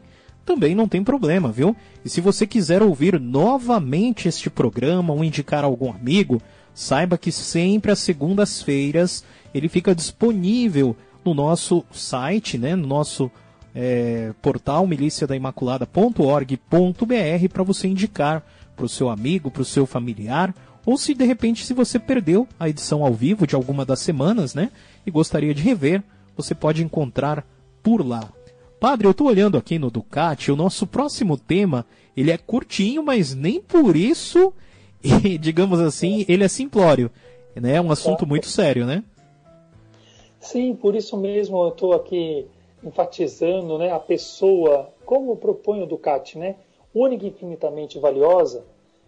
[0.50, 1.76] também não tem problema, viu?
[2.04, 6.42] E se você quiser ouvir novamente este programa ou indicar algum amigo,
[6.74, 13.30] saiba que sempre às segundas-feiras ele fica disponível no nosso site, né, no nosso
[13.76, 18.44] é, portal miliciadaimaculada.org.br para você indicar
[18.76, 20.52] para o seu amigo, para o seu familiar,
[20.84, 24.56] ou se de repente se você perdeu a edição ao vivo de alguma das semanas,
[24.56, 24.72] né,
[25.06, 26.02] e gostaria de rever,
[26.36, 27.46] você pode encontrar
[27.84, 28.28] por lá.
[28.80, 33.36] Padre, eu estou olhando aqui no Ducati, o nosso próximo tema, ele é curtinho, mas
[33.36, 34.54] nem por isso,
[35.40, 37.12] digamos assim, ele é simplório.
[37.54, 37.76] Né?
[37.76, 39.04] É um assunto muito sério, né?
[40.40, 42.48] Sim, por isso mesmo eu estou aqui
[42.82, 46.56] enfatizando né, a pessoa, como propõe o Ducati, né?
[46.96, 48.64] Única e infinitamente valiosa,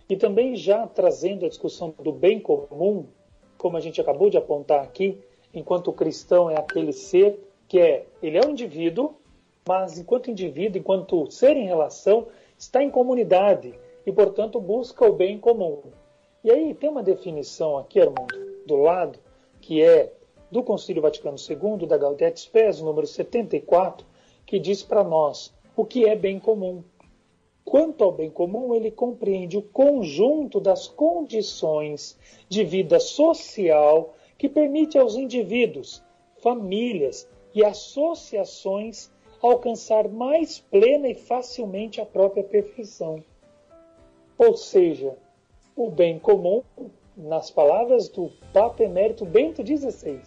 [0.10, 3.06] e também já trazendo a discussão do bem comum,
[3.58, 5.18] como a gente acabou de apontar aqui,
[5.54, 9.16] enquanto o cristão é aquele ser que é, ele é um indivíduo,
[9.68, 13.74] mas enquanto indivíduo, enquanto ser em relação, está em comunidade
[14.06, 15.82] e, portanto, busca o bem comum.
[16.44, 19.20] E aí tem uma definição aqui, Armando, do lado,
[19.60, 20.12] que é
[20.50, 24.06] do Concílio Vaticano II, da Gaudium Spes, número 74,
[24.46, 26.84] que diz para nós o que é bem comum.
[27.64, 32.18] Quanto ao bem comum, ele compreende o conjunto das condições
[32.50, 36.04] de vida social que permite aos indivíduos,
[36.42, 39.11] famílias e associações
[39.42, 43.24] alcançar mais plena e facilmente a própria perfeição.
[44.38, 45.16] Ou seja,
[45.76, 46.64] o bem comum,
[47.16, 50.22] nas palavras do Papa Emérito Bento XVI,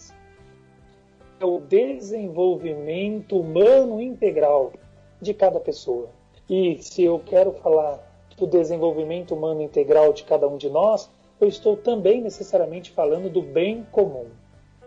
[1.41, 4.73] é o desenvolvimento humano integral
[5.21, 6.09] de cada pessoa.
[6.49, 8.01] E se eu quero falar
[8.37, 11.11] do desenvolvimento humano integral de cada um de nós,
[11.41, 14.27] eu estou também necessariamente falando do bem comum.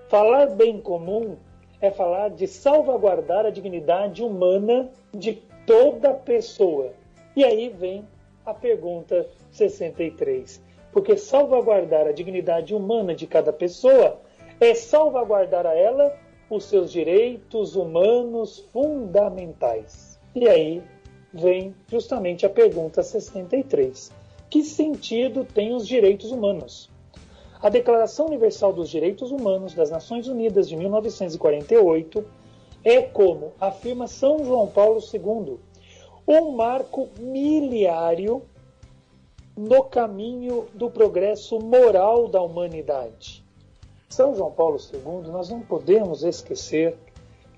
[0.08, 1.36] Falar bem comum
[1.82, 6.94] é falar de salvaguardar a dignidade humana de toda pessoa.
[7.36, 8.08] E aí vem
[8.46, 10.62] a pergunta 63.
[10.92, 14.20] Porque salvaguardar a dignidade humana de cada pessoa
[14.60, 16.16] é salvaguardar a ela
[16.50, 20.20] os seus direitos humanos fundamentais.
[20.34, 20.82] E aí
[21.34, 24.12] vem justamente a pergunta 63.
[24.50, 26.90] Que sentido têm os direitos humanos?
[27.60, 32.24] A Declaração Universal dos Direitos Humanos das Nações Unidas de 1948
[32.84, 35.58] é, como afirma São João Paulo II,
[36.28, 38.44] um marco miliário
[39.58, 43.44] no caminho do progresso moral da humanidade.
[44.08, 46.96] São João Paulo II, nós não podemos esquecer,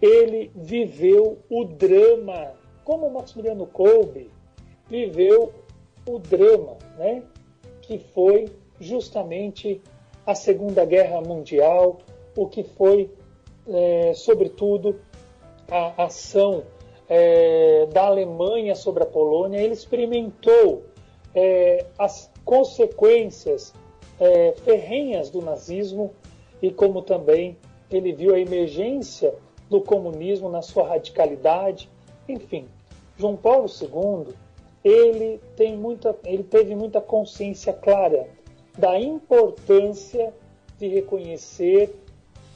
[0.01, 2.53] ele viveu o drama,
[2.85, 4.31] como Maximiliano Kolbe
[4.89, 5.51] viveu
[6.07, 7.21] o drama, né?
[7.81, 8.49] que foi
[8.79, 9.81] justamente
[10.25, 11.99] a Segunda Guerra Mundial,
[12.35, 13.09] o que foi,
[13.67, 14.99] é, sobretudo,
[15.69, 16.63] a ação
[17.07, 19.59] é, da Alemanha sobre a Polônia.
[19.59, 20.83] Ele experimentou
[21.33, 23.73] é, as consequências
[24.19, 26.11] é, ferrenhas do nazismo
[26.61, 27.57] e como também
[27.91, 29.33] ele viu a emergência
[29.69, 31.89] do comunismo na sua radicalidade.
[32.27, 32.67] Enfim,
[33.17, 34.33] João Paulo II
[34.83, 38.27] ele, tem muita, ele teve muita consciência clara
[38.79, 40.33] da importância
[40.77, 41.93] de reconhecer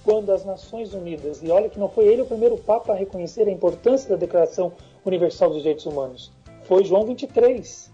[0.03, 3.47] quando as Nações Unidas, e olha que não foi ele o primeiro Papa a reconhecer
[3.47, 4.71] a importância da Declaração
[5.05, 6.31] Universal dos Direitos Humanos,
[6.63, 7.91] foi João 23.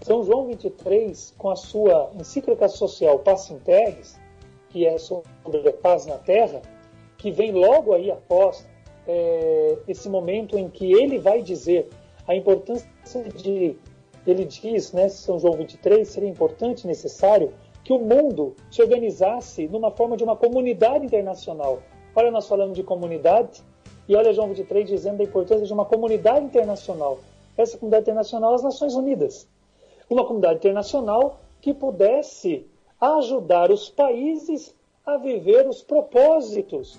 [0.00, 4.18] São João 23, com a sua encíclica social Paz em Terres,
[4.70, 6.62] que é sobre a paz na Terra,
[7.18, 8.66] que vem logo aí após
[9.06, 11.88] é, esse momento em que ele vai dizer
[12.26, 12.88] a importância
[13.36, 13.76] de.
[14.26, 17.52] Ele diz, né, São João 23, seria importante, necessário,
[17.84, 21.80] que o mundo se organizasse numa forma de uma comunidade internacional.
[22.14, 23.62] Olha, nós falamos de comunidade,
[24.08, 27.18] e olha João 23 dizendo da importância de uma comunidade internacional.
[27.56, 29.48] Essa comunidade internacional, as Nações Unidas.
[30.08, 32.66] Uma comunidade internacional que pudesse
[33.00, 36.98] ajudar os países a viver os propósitos.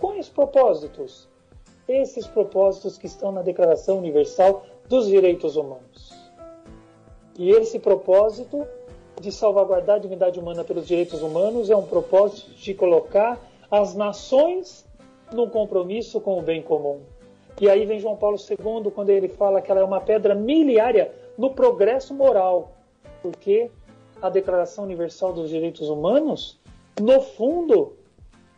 [0.00, 1.28] Quais propósitos?
[1.86, 6.21] Esses propósitos que estão na Declaração Universal dos Direitos Humanos.
[7.38, 8.66] E esse propósito
[9.20, 14.86] de salvaguardar a dignidade humana pelos direitos humanos é um propósito de colocar as nações
[15.32, 17.00] num compromisso com o bem comum.
[17.60, 21.12] E aí vem João Paulo II quando ele fala que ela é uma pedra miliária
[21.38, 22.72] no progresso moral,
[23.22, 23.70] porque
[24.20, 26.58] a Declaração Universal dos Direitos Humanos,
[27.00, 27.94] no fundo,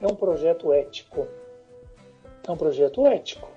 [0.00, 1.26] é um projeto ético.
[2.46, 3.48] É um projeto ético.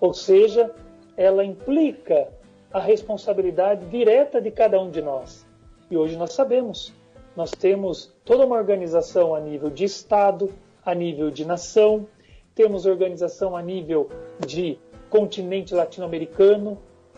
[0.00, 0.70] Ou seja,
[1.16, 2.28] ela implica
[2.76, 5.46] a responsabilidade direta de cada um de nós.
[5.90, 6.92] E hoje nós sabemos,
[7.34, 10.52] nós temos toda uma organização a nível de Estado,
[10.84, 12.06] a nível de nação,
[12.54, 14.10] temos organização a nível
[14.46, 16.76] de continente latino-americano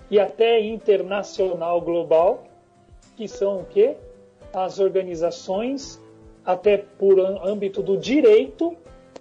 [0.09, 2.44] e até internacional global,
[3.16, 3.96] que são o quê?
[4.52, 6.00] as organizações,
[6.44, 8.76] até por âmbito do direito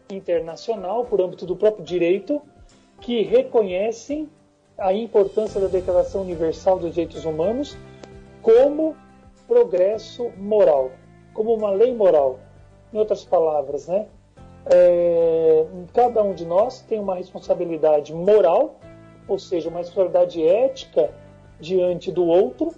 [0.07, 2.39] internacional, por âmbito do próprio direito,
[3.01, 4.29] que reconhecem
[4.78, 7.78] a importância da Declaração Universal dos Direitos Humanos
[8.41, 8.95] como
[9.47, 10.91] progresso moral,
[11.34, 12.39] como uma lei moral.
[12.93, 14.07] Em outras palavras, né?
[14.65, 18.75] É, cada um de nós tem uma responsabilidade moral,
[19.28, 21.11] ou seja, uma responsabilidade ética
[21.59, 22.73] diante do outro,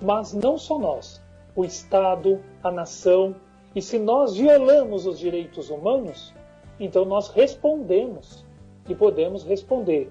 [0.00, 1.20] mas não só nós
[1.56, 3.34] o Estado, a nação.
[3.74, 6.32] E se nós violamos os direitos humanos,
[6.78, 8.44] então nós respondemos
[8.88, 10.10] e podemos responder.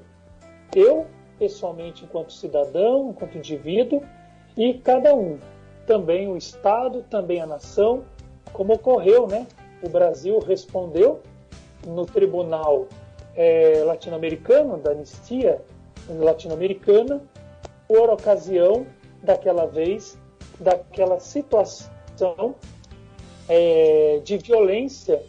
[0.76, 1.06] Eu,
[1.38, 4.02] pessoalmente, enquanto cidadão, enquanto indivíduo,
[4.56, 5.38] e cada um.
[5.86, 8.04] Também o Estado, também a nação,
[8.52, 9.48] como ocorreu, né?
[9.82, 11.22] O Brasil respondeu
[11.86, 12.88] no Tribunal
[13.36, 15.62] é, Latino-Americano, da Anistia
[16.10, 17.22] Latino-Americana,
[17.88, 18.86] por ocasião
[19.22, 20.18] daquela vez
[20.60, 22.56] daquela situação
[23.48, 25.24] é, de violência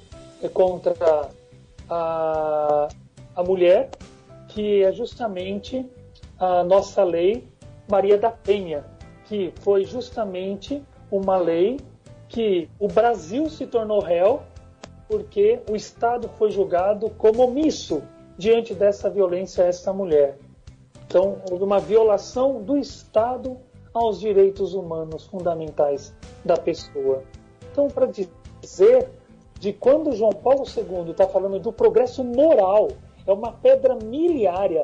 [0.52, 1.28] contra
[1.88, 2.88] a,
[3.36, 3.90] a mulher,
[4.48, 5.86] que é justamente
[6.38, 7.48] a nossa lei
[7.90, 8.84] Maria da Penha,
[9.24, 11.78] que foi justamente uma lei
[12.28, 14.42] que o Brasil se tornou réu
[15.08, 18.02] porque o Estado foi julgado como omisso
[18.36, 20.38] diante dessa violência a essa mulher.
[21.06, 23.56] Então, houve uma violação do Estado
[23.94, 26.14] aos direitos humanos fundamentais
[26.44, 27.22] da pessoa.
[27.72, 29.08] Então, para dizer
[29.58, 32.88] de quando João Paulo II está falando do progresso moral,
[33.26, 34.82] é uma pedra miliária.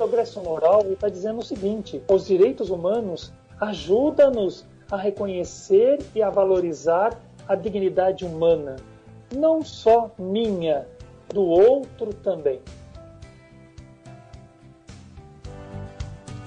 [0.00, 3.30] Progresso moral está dizendo o seguinte: os direitos humanos
[3.60, 8.76] ajudam-nos a reconhecer e a valorizar a dignidade humana,
[9.36, 10.86] não só minha,
[11.28, 12.60] do outro também.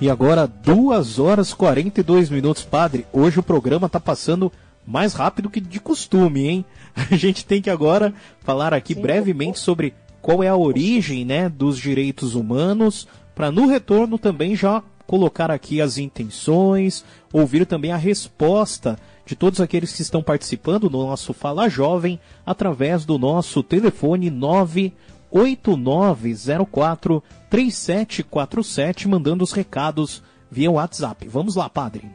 [0.02, 3.06] E agora, 2 horas e 42 minutos, padre.
[3.14, 4.52] Hoje o programa está passando
[4.84, 6.66] mais rápido que de costume, hein?
[7.12, 9.94] A gente tem que agora falar aqui Sim, brevemente sobre
[10.24, 15.82] qual é a origem né, dos direitos humanos, para no retorno também já colocar aqui
[15.82, 21.70] as intenções, ouvir também a resposta de todos aqueles que estão participando no nosso Fala
[21.70, 31.28] Jovem através do nosso telefone 98904 3747, mandando os recados via WhatsApp.
[31.28, 32.10] Vamos lá, padre.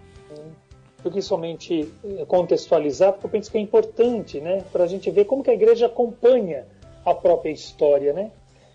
[1.03, 5.25] Porque somente eh, contextualizar, porque eu penso que é importante, né, para a gente ver
[5.25, 6.67] como que a igreja acompanha
[7.07, 8.31] a própria história, né?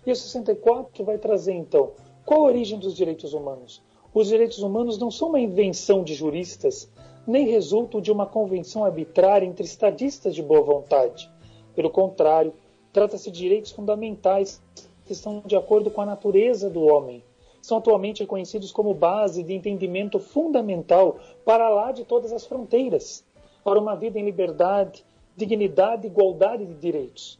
[0.06, 1.92] E o 64 vai trazer então
[2.24, 3.82] qual a origem dos direitos humanos?
[4.14, 6.90] Os direitos humanos não são uma invenção de juristas,
[7.26, 11.30] nem resultam de uma convenção arbitrária entre estadistas de boa vontade.
[11.74, 12.54] Pelo contrário,
[12.92, 14.62] trata-se de direitos fundamentais
[15.04, 17.22] que estão de acordo com a natureza do homem.
[17.60, 23.24] São atualmente reconhecidos como base de entendimento fundamental para lá de todas as fronteiras,
[23.62, 25.04] para uma vida em liberdade,
[25.36, 27.38] dignidade e igualdade de direitos.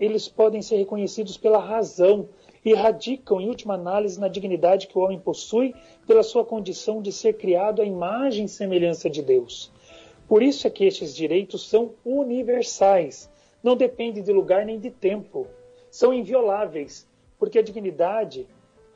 [0.00, 2.28] Eles podem ser reconhecidos pela razão
[2.64, 5.74] e radicam, em última análise, na dignidade que o homem possui
[6.06, 9.72] pela sua condição de ser criado à imagem e semelhança de Deus.
[10.28, 13.30] Por isso é que estes direitos são universais,
[13.62, 15.46] não dependem de lugar nem de tempo.
[15.90, 17.06] São invioláveis,
[17.38, 18.46] porque a dignidade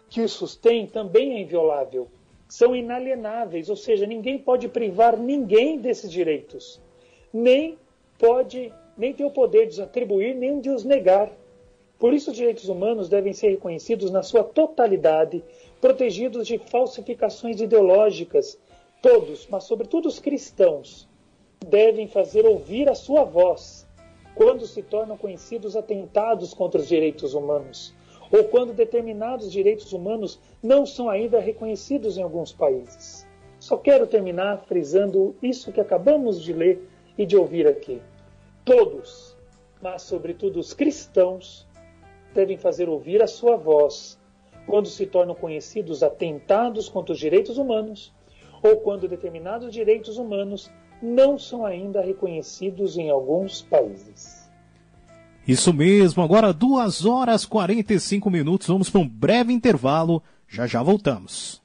[0.09, 2.09] que os sustém também é inviolável.
[2.49, 6.81] São inalienáveis, ou seja, ninguém pode privar ninguém desses direitos,
[7.33, 7.77] nem
[8.19, 11.31] pode, nem tem o poder de os atribuir, nem de os negar.
[11.99, 15.43] Por isso, os direitos humanos devem ser reconhecidos na sua totalidade,
[15.81, 18.59] protegidos de falsificações ideológicas.
[19.01, 21.09] Todos, mas sobretudo os cristãos,
[21.67, 23.87] devem fazer ouvir a sua voz
[24.35, 27.95] quando se tornam conhecidos atentados contra os direitos humanos,
[28.31, 33.27] ou quando determinados direitos humanos não são ainda reconhecidos em alguns países.
[33.59, 36.87] Só quero terminar frisando isso que acabamos de ler
[37.17, 38.03] e de ouvir aqui.
[38.65, 39.35] Todos,
[39.81, 41.66] mas sobretudo os cristãos,
[42.37, 44.19] devem fazer ouvir a sua voz
[44.67, 48.13] quando se tornam conhecidos atentados contra os direitos humanos
[48.63, 50.71] ou quando determinados direitos humanos
[51.03, 54.47] não são ainda reconhecidos em alguns países.
[55.47, 61.63] Isso mesmo, agora 2 horas 45 minutos, vamos para um breve intervalo, já já voltamos.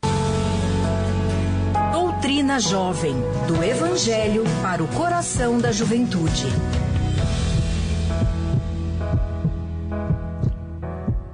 [1.92, 3.16] Doutrina Jovem,
[3.48, 6.46] do Evangelho para o coração da juventude.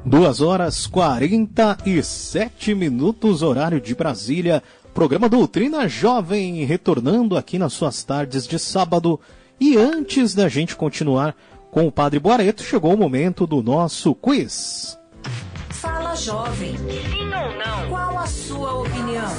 [0.08, 4.64] 2 horas 47 minutos, horário de Brasília.
[4.94, 9.20] Programa Doutrina Jovem, retornando aqui nas suas tardes de sábado.
[9.60, 11.36] E antes da gente continuar
[11.72, 14.98] com o Padre Boareto, chegou o momento do nosso quiz.
[15.72, 16.78] Fala Jovem.
[16.78, 17.90] Sim ou não?
[17.90, 19.32] Qual a sua opinião?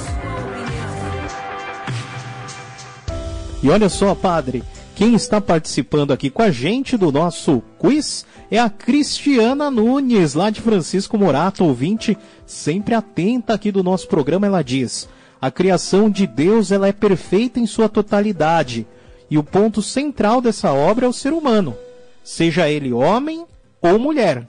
[3.63, 4.63] E olha só, Padre,
[4.99, 10.49] quem está participando aqui com a gente do nosso quiz é a Cristiana Nunes, lá
[10.49, 14.47] de Francisco Morato, ouvinte, sempre atenta aqui do nosso programa.
[14.47, 15.07] Ela diz:
[15.39, 18.85] a criação de Deus ela é perfeita em sua totalidade
[19.31, 21.77] e o ponto central dessa obra é o ser humano,
[22.21, 23.45] seja ele homem
[23.81, 24.45] ou mulher,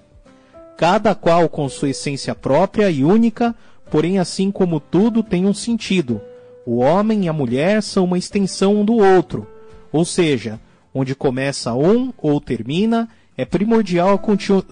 [0.76, 3.54] cada qual com sua essência própria e única,
[3.88, 6.20] porém, assim como tudo tem um sentido.
[6.66, 9.46] O homem e a mulher são uma extensão um do outro,
[9.92, 10.60] ou seja,
[10.94, 14.64] onde começa um ou termina é primordial a continu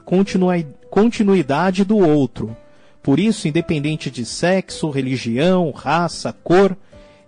[0.91, 2.57] continuidade do outro.
[3.03, 6.77] Por isso, independente de sexo, religião, raça, cor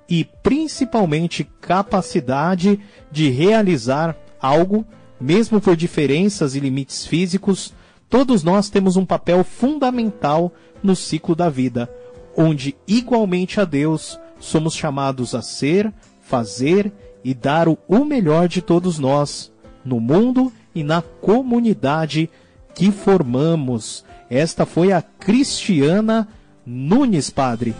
[0.08, 2.80] e principalmente capacidade
[3.10, 4.84] de realizar algo,
[5.20, 7.72] mesmo por diferenças e limites físicos,
[8.08, 11.88] todos nós temos um papel fundamental no ciclo da vida,
[12.36, 16.92] onde igualmente a Deus somos chamados a ser, fazer
[17.24, 19.52] e dar o melhor de todos nós
[19.84, 22.30] no mundo e na comunidade
[22.74, 24.04] que formamos.
[24.28, 26.28] Esta foi a Cristiana
[26.64, 27.74] Nunes, padre,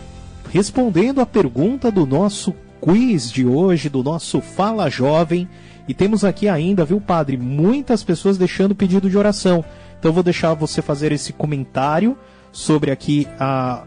[0.51, 5.47] respondendo a pergunta do nosso quiz de hoje, do nosso Fala Jovem.
[5.87, 9.63] E temos aqui ainda, viu, padre, muitas pessoas deixando pedido de oração.
[9.99, 12.17] Então vou deixar você fazer esse comentário
[12.51, 13.83] sobre aqui a,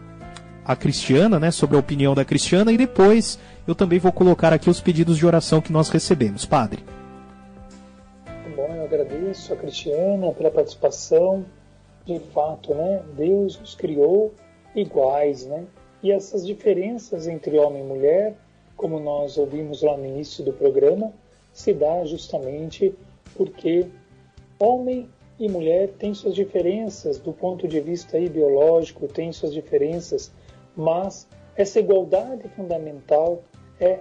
[0.65, 3.37] a Cristiana, né, sobre a opinião da Cristiana, e depois
[3.67, 6.83] eu também vou colocar aqui os pedidos de oração que nós recebemos, padre
[8.95, 11.45] agradeço a Cristiana pela participação.
[12.05, 14.33] De fato, né, Deus nos criou
[14.75, 15.65] iguais, né?
[16.03, 18.35] E essas diferenças entre homem e mulher,
[18.77, 21.11] como nós ouvimos lá no início do programa,
[21.51, 22.93] se dá justamente
[23.35, 23.87] porque
[24.59, 25.09] homem
[25.39, 30.31] e mulher têm suas diferenças do ponto de vista biológico, têm suas diferenças,
[30.75, 33.41] mas essa igualdade fundamental
[33.79, 33.99] é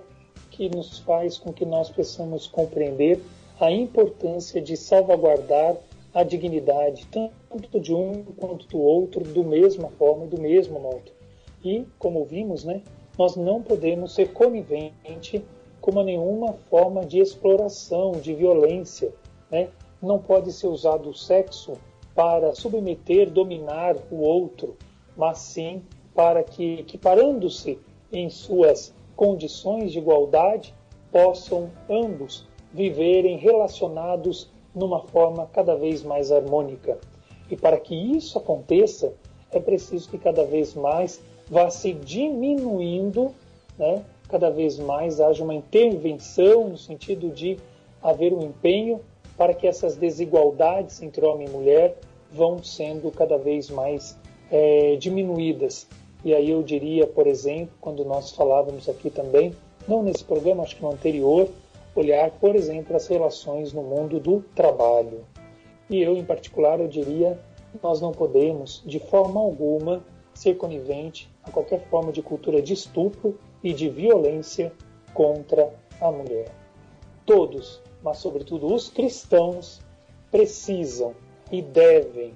[0.50, 3.20] que nos faz com que nós possamos compreender
[3.60, 5.76] a importância de salvaguardar
[6.12, 11.10] a dignidade tanto de um quanto do outro do mesma forma do mesmo modo.
[11.64, 12.82] E, como vimos, né,
[13.18, 15.44] nós não podemos ser conivente
[15.80, 19.12] com nenhuma forma de exploração, de violência.
[19.50, 19.68] Né?
[20.00, 21.72] Não pode ser usado o sexo
[22.14, 24.76] para submeter, dominar o outro,
[25.16, 25.82] mas sim
[26.14, 27.78] para que, equiparando-se
[28.12, 30.74] em suas condições de igualdade,
[31.10, 36.98] possam ambos viverem relacionados numa forma cada vez mais harmônica.
[37.50, 39.14] E para que isso aconteça,
[39.52, 43.32] é preciso que cada vez mais vá se diminuindo,
[43.78, 44.04] né?
[44.28, 47.58] cada vez mais haja uma intervenção no sentido de
[48.02, 49.00] haver um empenho
[49.36, 51.96] para que essas desigualdades entre homem e mulher
[52.32, 54.18] vão sendo cada vez mais
[54.50, 55.86] é, diminuídas.
[56.24, 59.54] E aí eu diria, por exemplo, quando nós falávamos aqui também,
[59.86, 61.48] não nesse programa, acho que no anterior,
[61.94, 65.26] olhar, por exemplo, as relações no mundo do trabalho.
[65.90, 67.38] E eu, em particular, eu diria,
[67.82, 70.02] nós não podemos, de forma alguma,
[70.32, 74.72] ser conivente a qualquer forma de cultura de estupro e de violência
[75.12, 76.50] contra a mulher.
[77.26, 79.80] Todos, mas sobretudo os cristãos,
[80.30, 81.14] precisam
[81.52, 82.32] e devem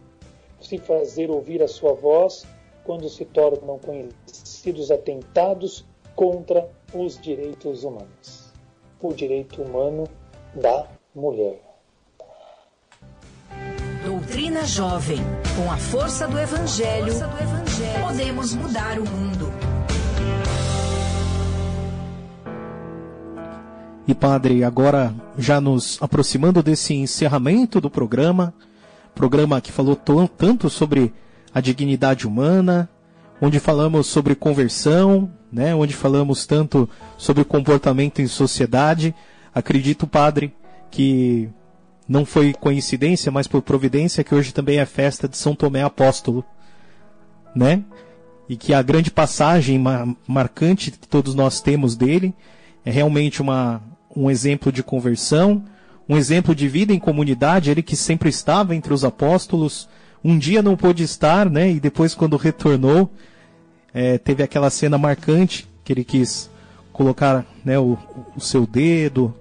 [0.60, 2.46] se fazer ouvir a sua voz
[2.88, 5.84] quando se tornam conhecidos atentados
[6.16, 8.50] contra os direitos humanos
[8.98, 10.08] o direito humano
[10.54, 11.60] da mulher.
[14.02, 15.18] Doutrina Jovem.
[15.54, 19.52] Com a força do Evangelho, força do evangelho podemos mudar o mundo.
[24.06, 28.54] E padre, agora já nos aproximando desse encerramento do programa,
[29.14, 31.12] programa que falou tanto sobre
[31.54, 32.88] a dignidade humana,
[33.40, 39.14] onde falamos sobre conversão, né, onde falamos tanto sobre comportamento em sociedade.
[39.54, 40.54] Acredito, padre,
[40.90, 41.48] que
[42.08, 46.44] não foi coincidência, mas por providência, que hoje também é festa de São Tomé Apóstolo,
[47.54, 47.82] né?
[48.48, 49.82] E que a grande passagem
[50.26, 52.34] marcante que todos nós temos dele
[52.84, 53.82] é realmente uma,
[54.16, 55.64] um exemplo de conversão,
[56.08, 59.86] um exemplo de vida em comunidade, ele que sempre estava entre os apóstolos,
[60.22, 61.70] um dia não pôde estar, né?
[61.70, 63.10] E depois, quando retornou,
[63.92, 66.50] é, teve aquela cena marcante que ele quis
[66.92, 67.96] colocar né, o,
[68.36, 69.32] o seu dedo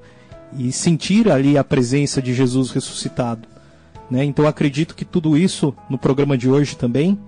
[0.58, 3.48] e sentir ali a presença de Jesus ressuscitado.
[4.10, 4.24] Né?
[4.24, 7.20] Então acredito que tudo isso no programa de hoje também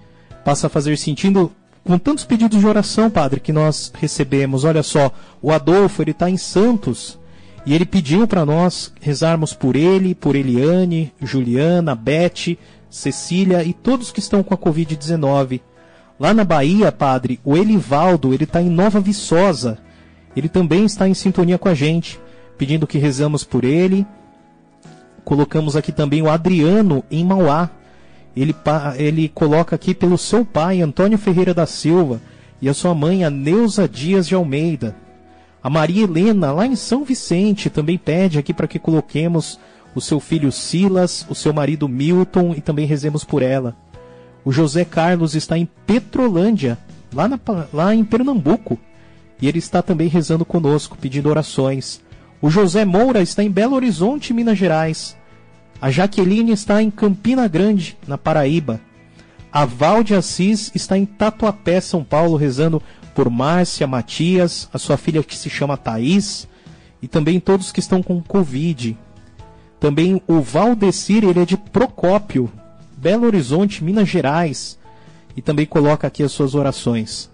[0.46, 1.52] passa a fazer sentido
[1.84, 4.64] com tantos pedidos de oração, padre, que nós recebemos.
[4.64, 7.18] Olha só, o Adolfo ele está em Santos
[7.66, 12.58] e ele pediu para nós rezarmos por ele, por Eliane, Juliana, Beth,
[12.90, 15.62] Cecília e todos que estão com a Covid-19.
[16.20, 19.78] Lá na Bahia, padre, o Elivaldo, ele está em Nova Viçosa.
[20.36, 22.20] Ele também está em sintonia com a gente,
[22.58, 24.06] pedindo que rezamos por ele.
[25.24, 27.70] Colocamos aqui também o Adriano em Mauá.
[28.36, 28.56] Ele,
[28.98, 32.22] ele coloca aqui pelo seu pai, Antônio Ferreira da Silva,
[32.62, 34.96] e a sua mãe, a Neuza Dias de Almeida.
[35.62, 39.60] A Maria Helena, lá em São Vicente, também pede aqui para que coloquemos
[40.00, 43.76] o seu filho Silas, o seu marido Milton e também rezemos por ela.
[44.46, 46.78] O José Carlos está em Petrolândia,
[47.14, 47.40] lá, na,
[47.74, 48.80] lá em Pernambuco.
[49.42, 52.02] E ele está também rezando conosco, pedindo orações.
[52.42, 55.18] O José Moura está em Belo Horizonte, Minas Gerais.
[55.82, 58.80] A Jaqueline está em Campina Grande, na Paraíba.
[59.52, 62.82] A Val de Assis está em Tatuapé, São Paulo, rezando
[63.14, 66.48] por Márcia, Matias, a sua filha que se chama Thaís,
[67.02, 68.98] e também todos que estão com Covid.
[69.80, 72.52] Também o Valdecir, ele é de Procópio,
[72.98, 74.78] Belo Horizonte, Minas Gerais,
[75.36, 77.30] e também coloca aqui as suas orações.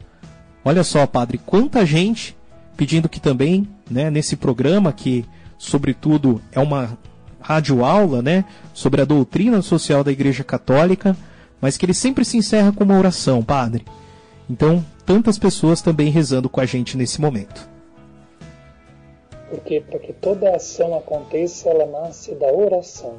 [0.63, 2.35] Olha só, padre, quanta gente
[2.77, 5.25] pedindo que também, né, nesse programa que,
[5.57, 6.97] sobretudo, é uma
[7.39, 11.15] radioaula, né, sobre a doutrina social da Igreja Católica,
[11.61, 13.85] mas que ele sempre se encerra com uma oração, padre.
[14.49, 17.74] Então, tantas pessoas também rezando com a gente nesse momento.
[19.49, 23.17] Porque para que toda ação aconteça, ela nasce da oração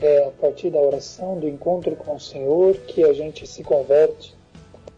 [0.00, 4.36] é a partir da oração, do encontro com o Senhor, que a gente se converte,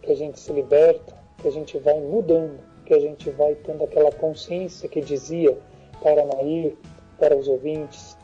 [0.03, 3.85] que a gente se liberta, que a gente vai mudando, que a gente vai tendo
[3.85, 5.57] aquela consciência que dizia
[6.03, 6.77] para Nair,
[7.19, 8.17] para os ouvintes,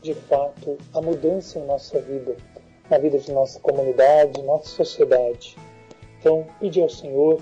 [0.00, 2.36] de fato a mudança em nossa vida,
[2.90, 5.56] na vida de nossa comunidade, nossa sociedade.
[6.22, 7.40] Então, pedir ao Senhor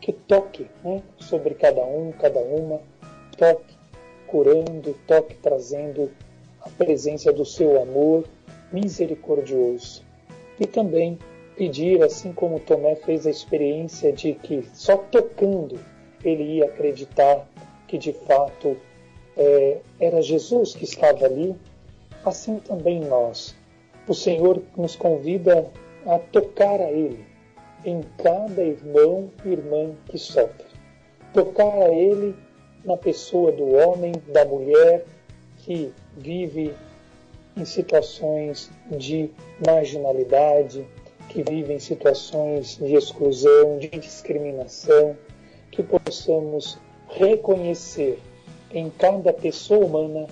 [0.00, 2.80] que toque né, sobre cada um, cada uma,
[3.36, 3.76] toque
[4.28, 6.08] curando, toque trazendo
[6.60, 8.24] a presença do seu amor
[8.72, 10.04] misericordioso.
[10.60, 11.18] E também
[11.56, 15.80] pedir, assim como Tomé fez a experiência de que só tocando
[16.24, 17.44] ele ia acreditar
[17.88, 18.76] que de fato
[19.36, 21.56] é, era Jesus que estava ali,
[22.24, 23.56] assim também nós.
[24.06, 25.68] O Senhor nos convida
[26.06, 27.31] a tocar a Ele
[27.84, 30.66] em cada irmão e irmã que sofre.
[31.32, 32.34] Tocar a Ele
[32.84, 35.04] na pessoa do homem, da mulher
[35.58, 36.74] que vive
[37.56, 39.30] em situações de
[39.64, 40.86] marginalidade,
[41.28, 45.16] que vive em situações de exclusão, de discriminação,
[45.70, 46.78] que possamos
[47.08, 48.18] reconhecer
[48.70, 50.26] em cada pessoa humana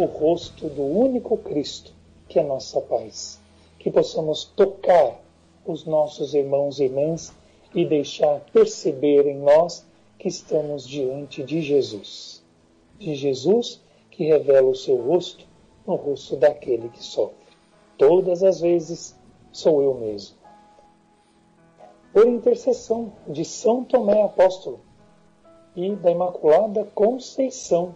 [0.00, 1.92] o rosto do único Cristo,
[2.28, 3.40] que é nossa paz.
[3.78, 5.20] Que possamos tocar
[5.66, 7.32] os nossos irmãos e irmãs
[7.74, 9.86] e deixar perceber em nós
[10.18, 12.42] que estamos diante de Jesus.
[12.98, 15.46] De Jesus que revela o seu rosto
[15.86, 17.36] no rosto daquele que sofre.
[17.98, 19.14] Todas as vezes
[19.52, 20.36] sou eu mesmo.
[22.12, 24.80] Por intercessão de São Tomé Apóstolo
[25.74, 27.94] e da Imaculada Conceição,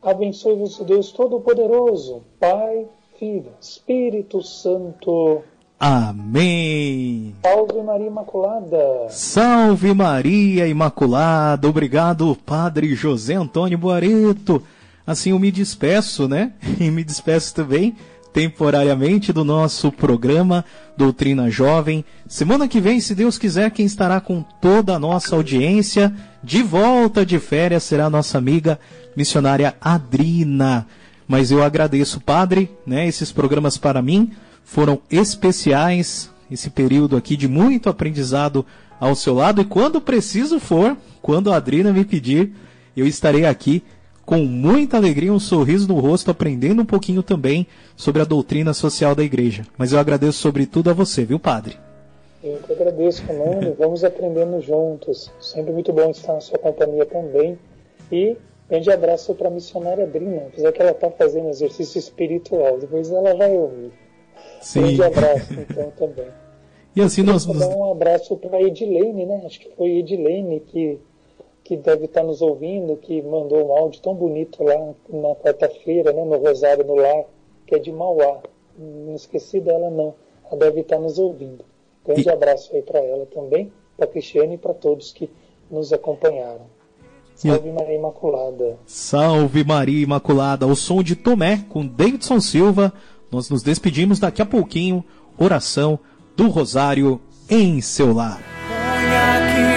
[0.00, 5.42] abençoe-vos Deus Todo-Poderoso, Pai, Filho, Espírito Santo.
[5.78, 7.34] Amém.
[7.42, 9.08] Salve Maria Imaculada.
[9.10, 11.68] Salve Maria Imaculada.
[11.68, 14.62] Obrigado, Padre José Antônio Boareto.
[15.06, 16.52] Assim eu me despeço, né?
[16.80, 17.94] E me despeço também
[18.32, 20.64] temporariamente do nosso programa
[20.96, 22.04] Doutrina Jovem.
[22.26, 27.24] Semana que vem, se Deus quiser, quem estará com toda a nossa audiência de volta
[27.24, 28.78] de férias será a nossa amiga
[29.16, 30.86] missionária Adrina.
[31.28, 33.06] Mas eu agradeço, Padre, né?
[33.06, 34.32] Esses programas para mim
[34.66, 36.28] foram especiais.
[36.50, 38.66] Esse período aqui de muito aprendizado
[39.00, 39.62] ao seu lado.
[39.62, 42.52] E quando preciso for, quando a Adrina me pedir,
[42.96, 43.82] eu estarei aqui
[44.24, 49.14] com muita alegria, um sorriso no rosto, aprendendo um pouquinho também sobre a doutrina social
[49.14, 49.64] da igreja.
[49.78, 51.76] Mas eu agradeço sobretudo a você, viu, Padre?
[52.42, 53.74] Eu que agradeço, Fernando.
[53.78, 55.30] Vamos aprendendo juntos.
[55.40, 57.56] Sempre muito bom estar na sua companhia também.
[58.10, 58.36] E
[58.68, 62.78] grande abraço para a missionária Adrina, apesar que ela está fazendo exercício espiritual.
[62.78, 64.05] Depois ela vai ouvir.
[64.60, 64.80] Sim.
[64.96, 66.26] Grande abraço, então, também.
[66.94, 67.44] E assim nós.
[67.44, 69.42] Vou dar um abraço para a Edilene, né?
[69.44, 70.98] Acho que foi Edilene que,
[71.62, 74.74] que deve estar nos ouvindo, que mandou um áudio tão bonito lá
[75.10, 76.24] na quarta-feira, né?
[76.24, 77.24] No Rosário no Lar,
[77.66, 78.38] que é de Mauá.
[78.78, 80.14] Não esqueci dela, não.
[80.50, 81.64] Ela deve estar nos ouvindo.
[82.04, 85.28] Grande E- abraço aí para ela também, para Cristiane e para todos que
[85.70, 86.66] nos acompanharam.
[87.34, 88.78] Salve Maria Imaculada.
[88.86, 92.90] Salve Maria Imaculada, o som de Tomé com Davidson Silva.
[93.30, 95.04] Nós nos despedimos daqui a pouquinho.
[95.38, 95.98] Oração
[96.36, 98.40] do Rosário em seu lar.
[98.68, 99.76] Põe aqui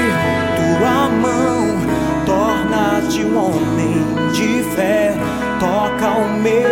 [0.55, 5.13] tua mão, torna-te um homem de fé,
[5.59, 6.63] toca o meu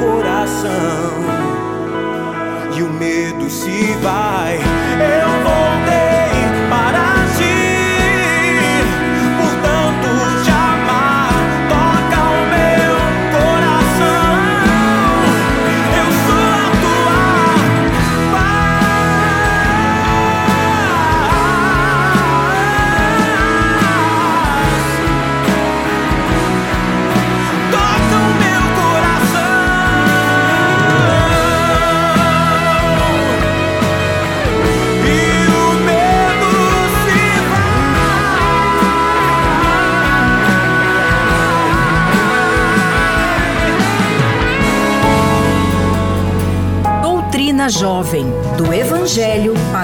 [0.00, 1.06] coração
[2.76, 4.65] e o medo se vai.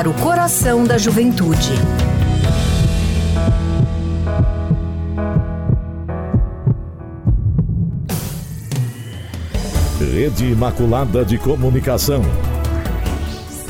[0.03, 1.74] Para o coração da juventude.
[10.12, 12.20] Rede Imaculada de Comunicação.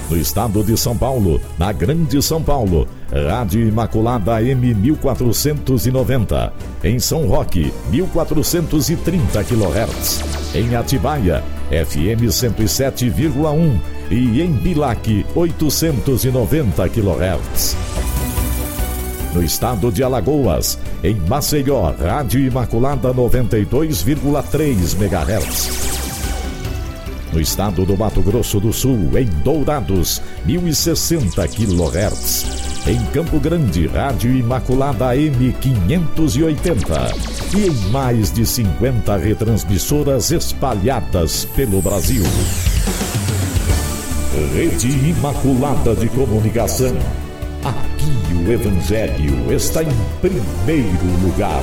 [0.09, 6.51] No estado de São Paulo, na Grande São Paulo, Rádio Imaculada M 1490.
[6.83, 10.55] Em São Roque, 1430 kHz.
[10.55, 13.92] Em Atibaia, FM 107,1.
[14.13, 17.77] E em Bilac, 890 kHz.
[19.33, 25.71] No estado de Alagoas, em Maceió, Rádio Imaculada 92,3 MHz.
[27.33, 32.87] No estado do Mato Grosso do Sul, em Dourados, 1060 kHz.
[32.87, 37.15] Em Campo Grande, Rádio Imaculada M 580.
[37.57, 42.25] E em mais de 50 retransmissoras espalhadas pelo Brasil.
[44.35, 46.97] Rede Imaculada de Comunicação.
[47.63, 49.91] Aqui o Evangelho está em
[50.23, 51.63] primeiro lugar.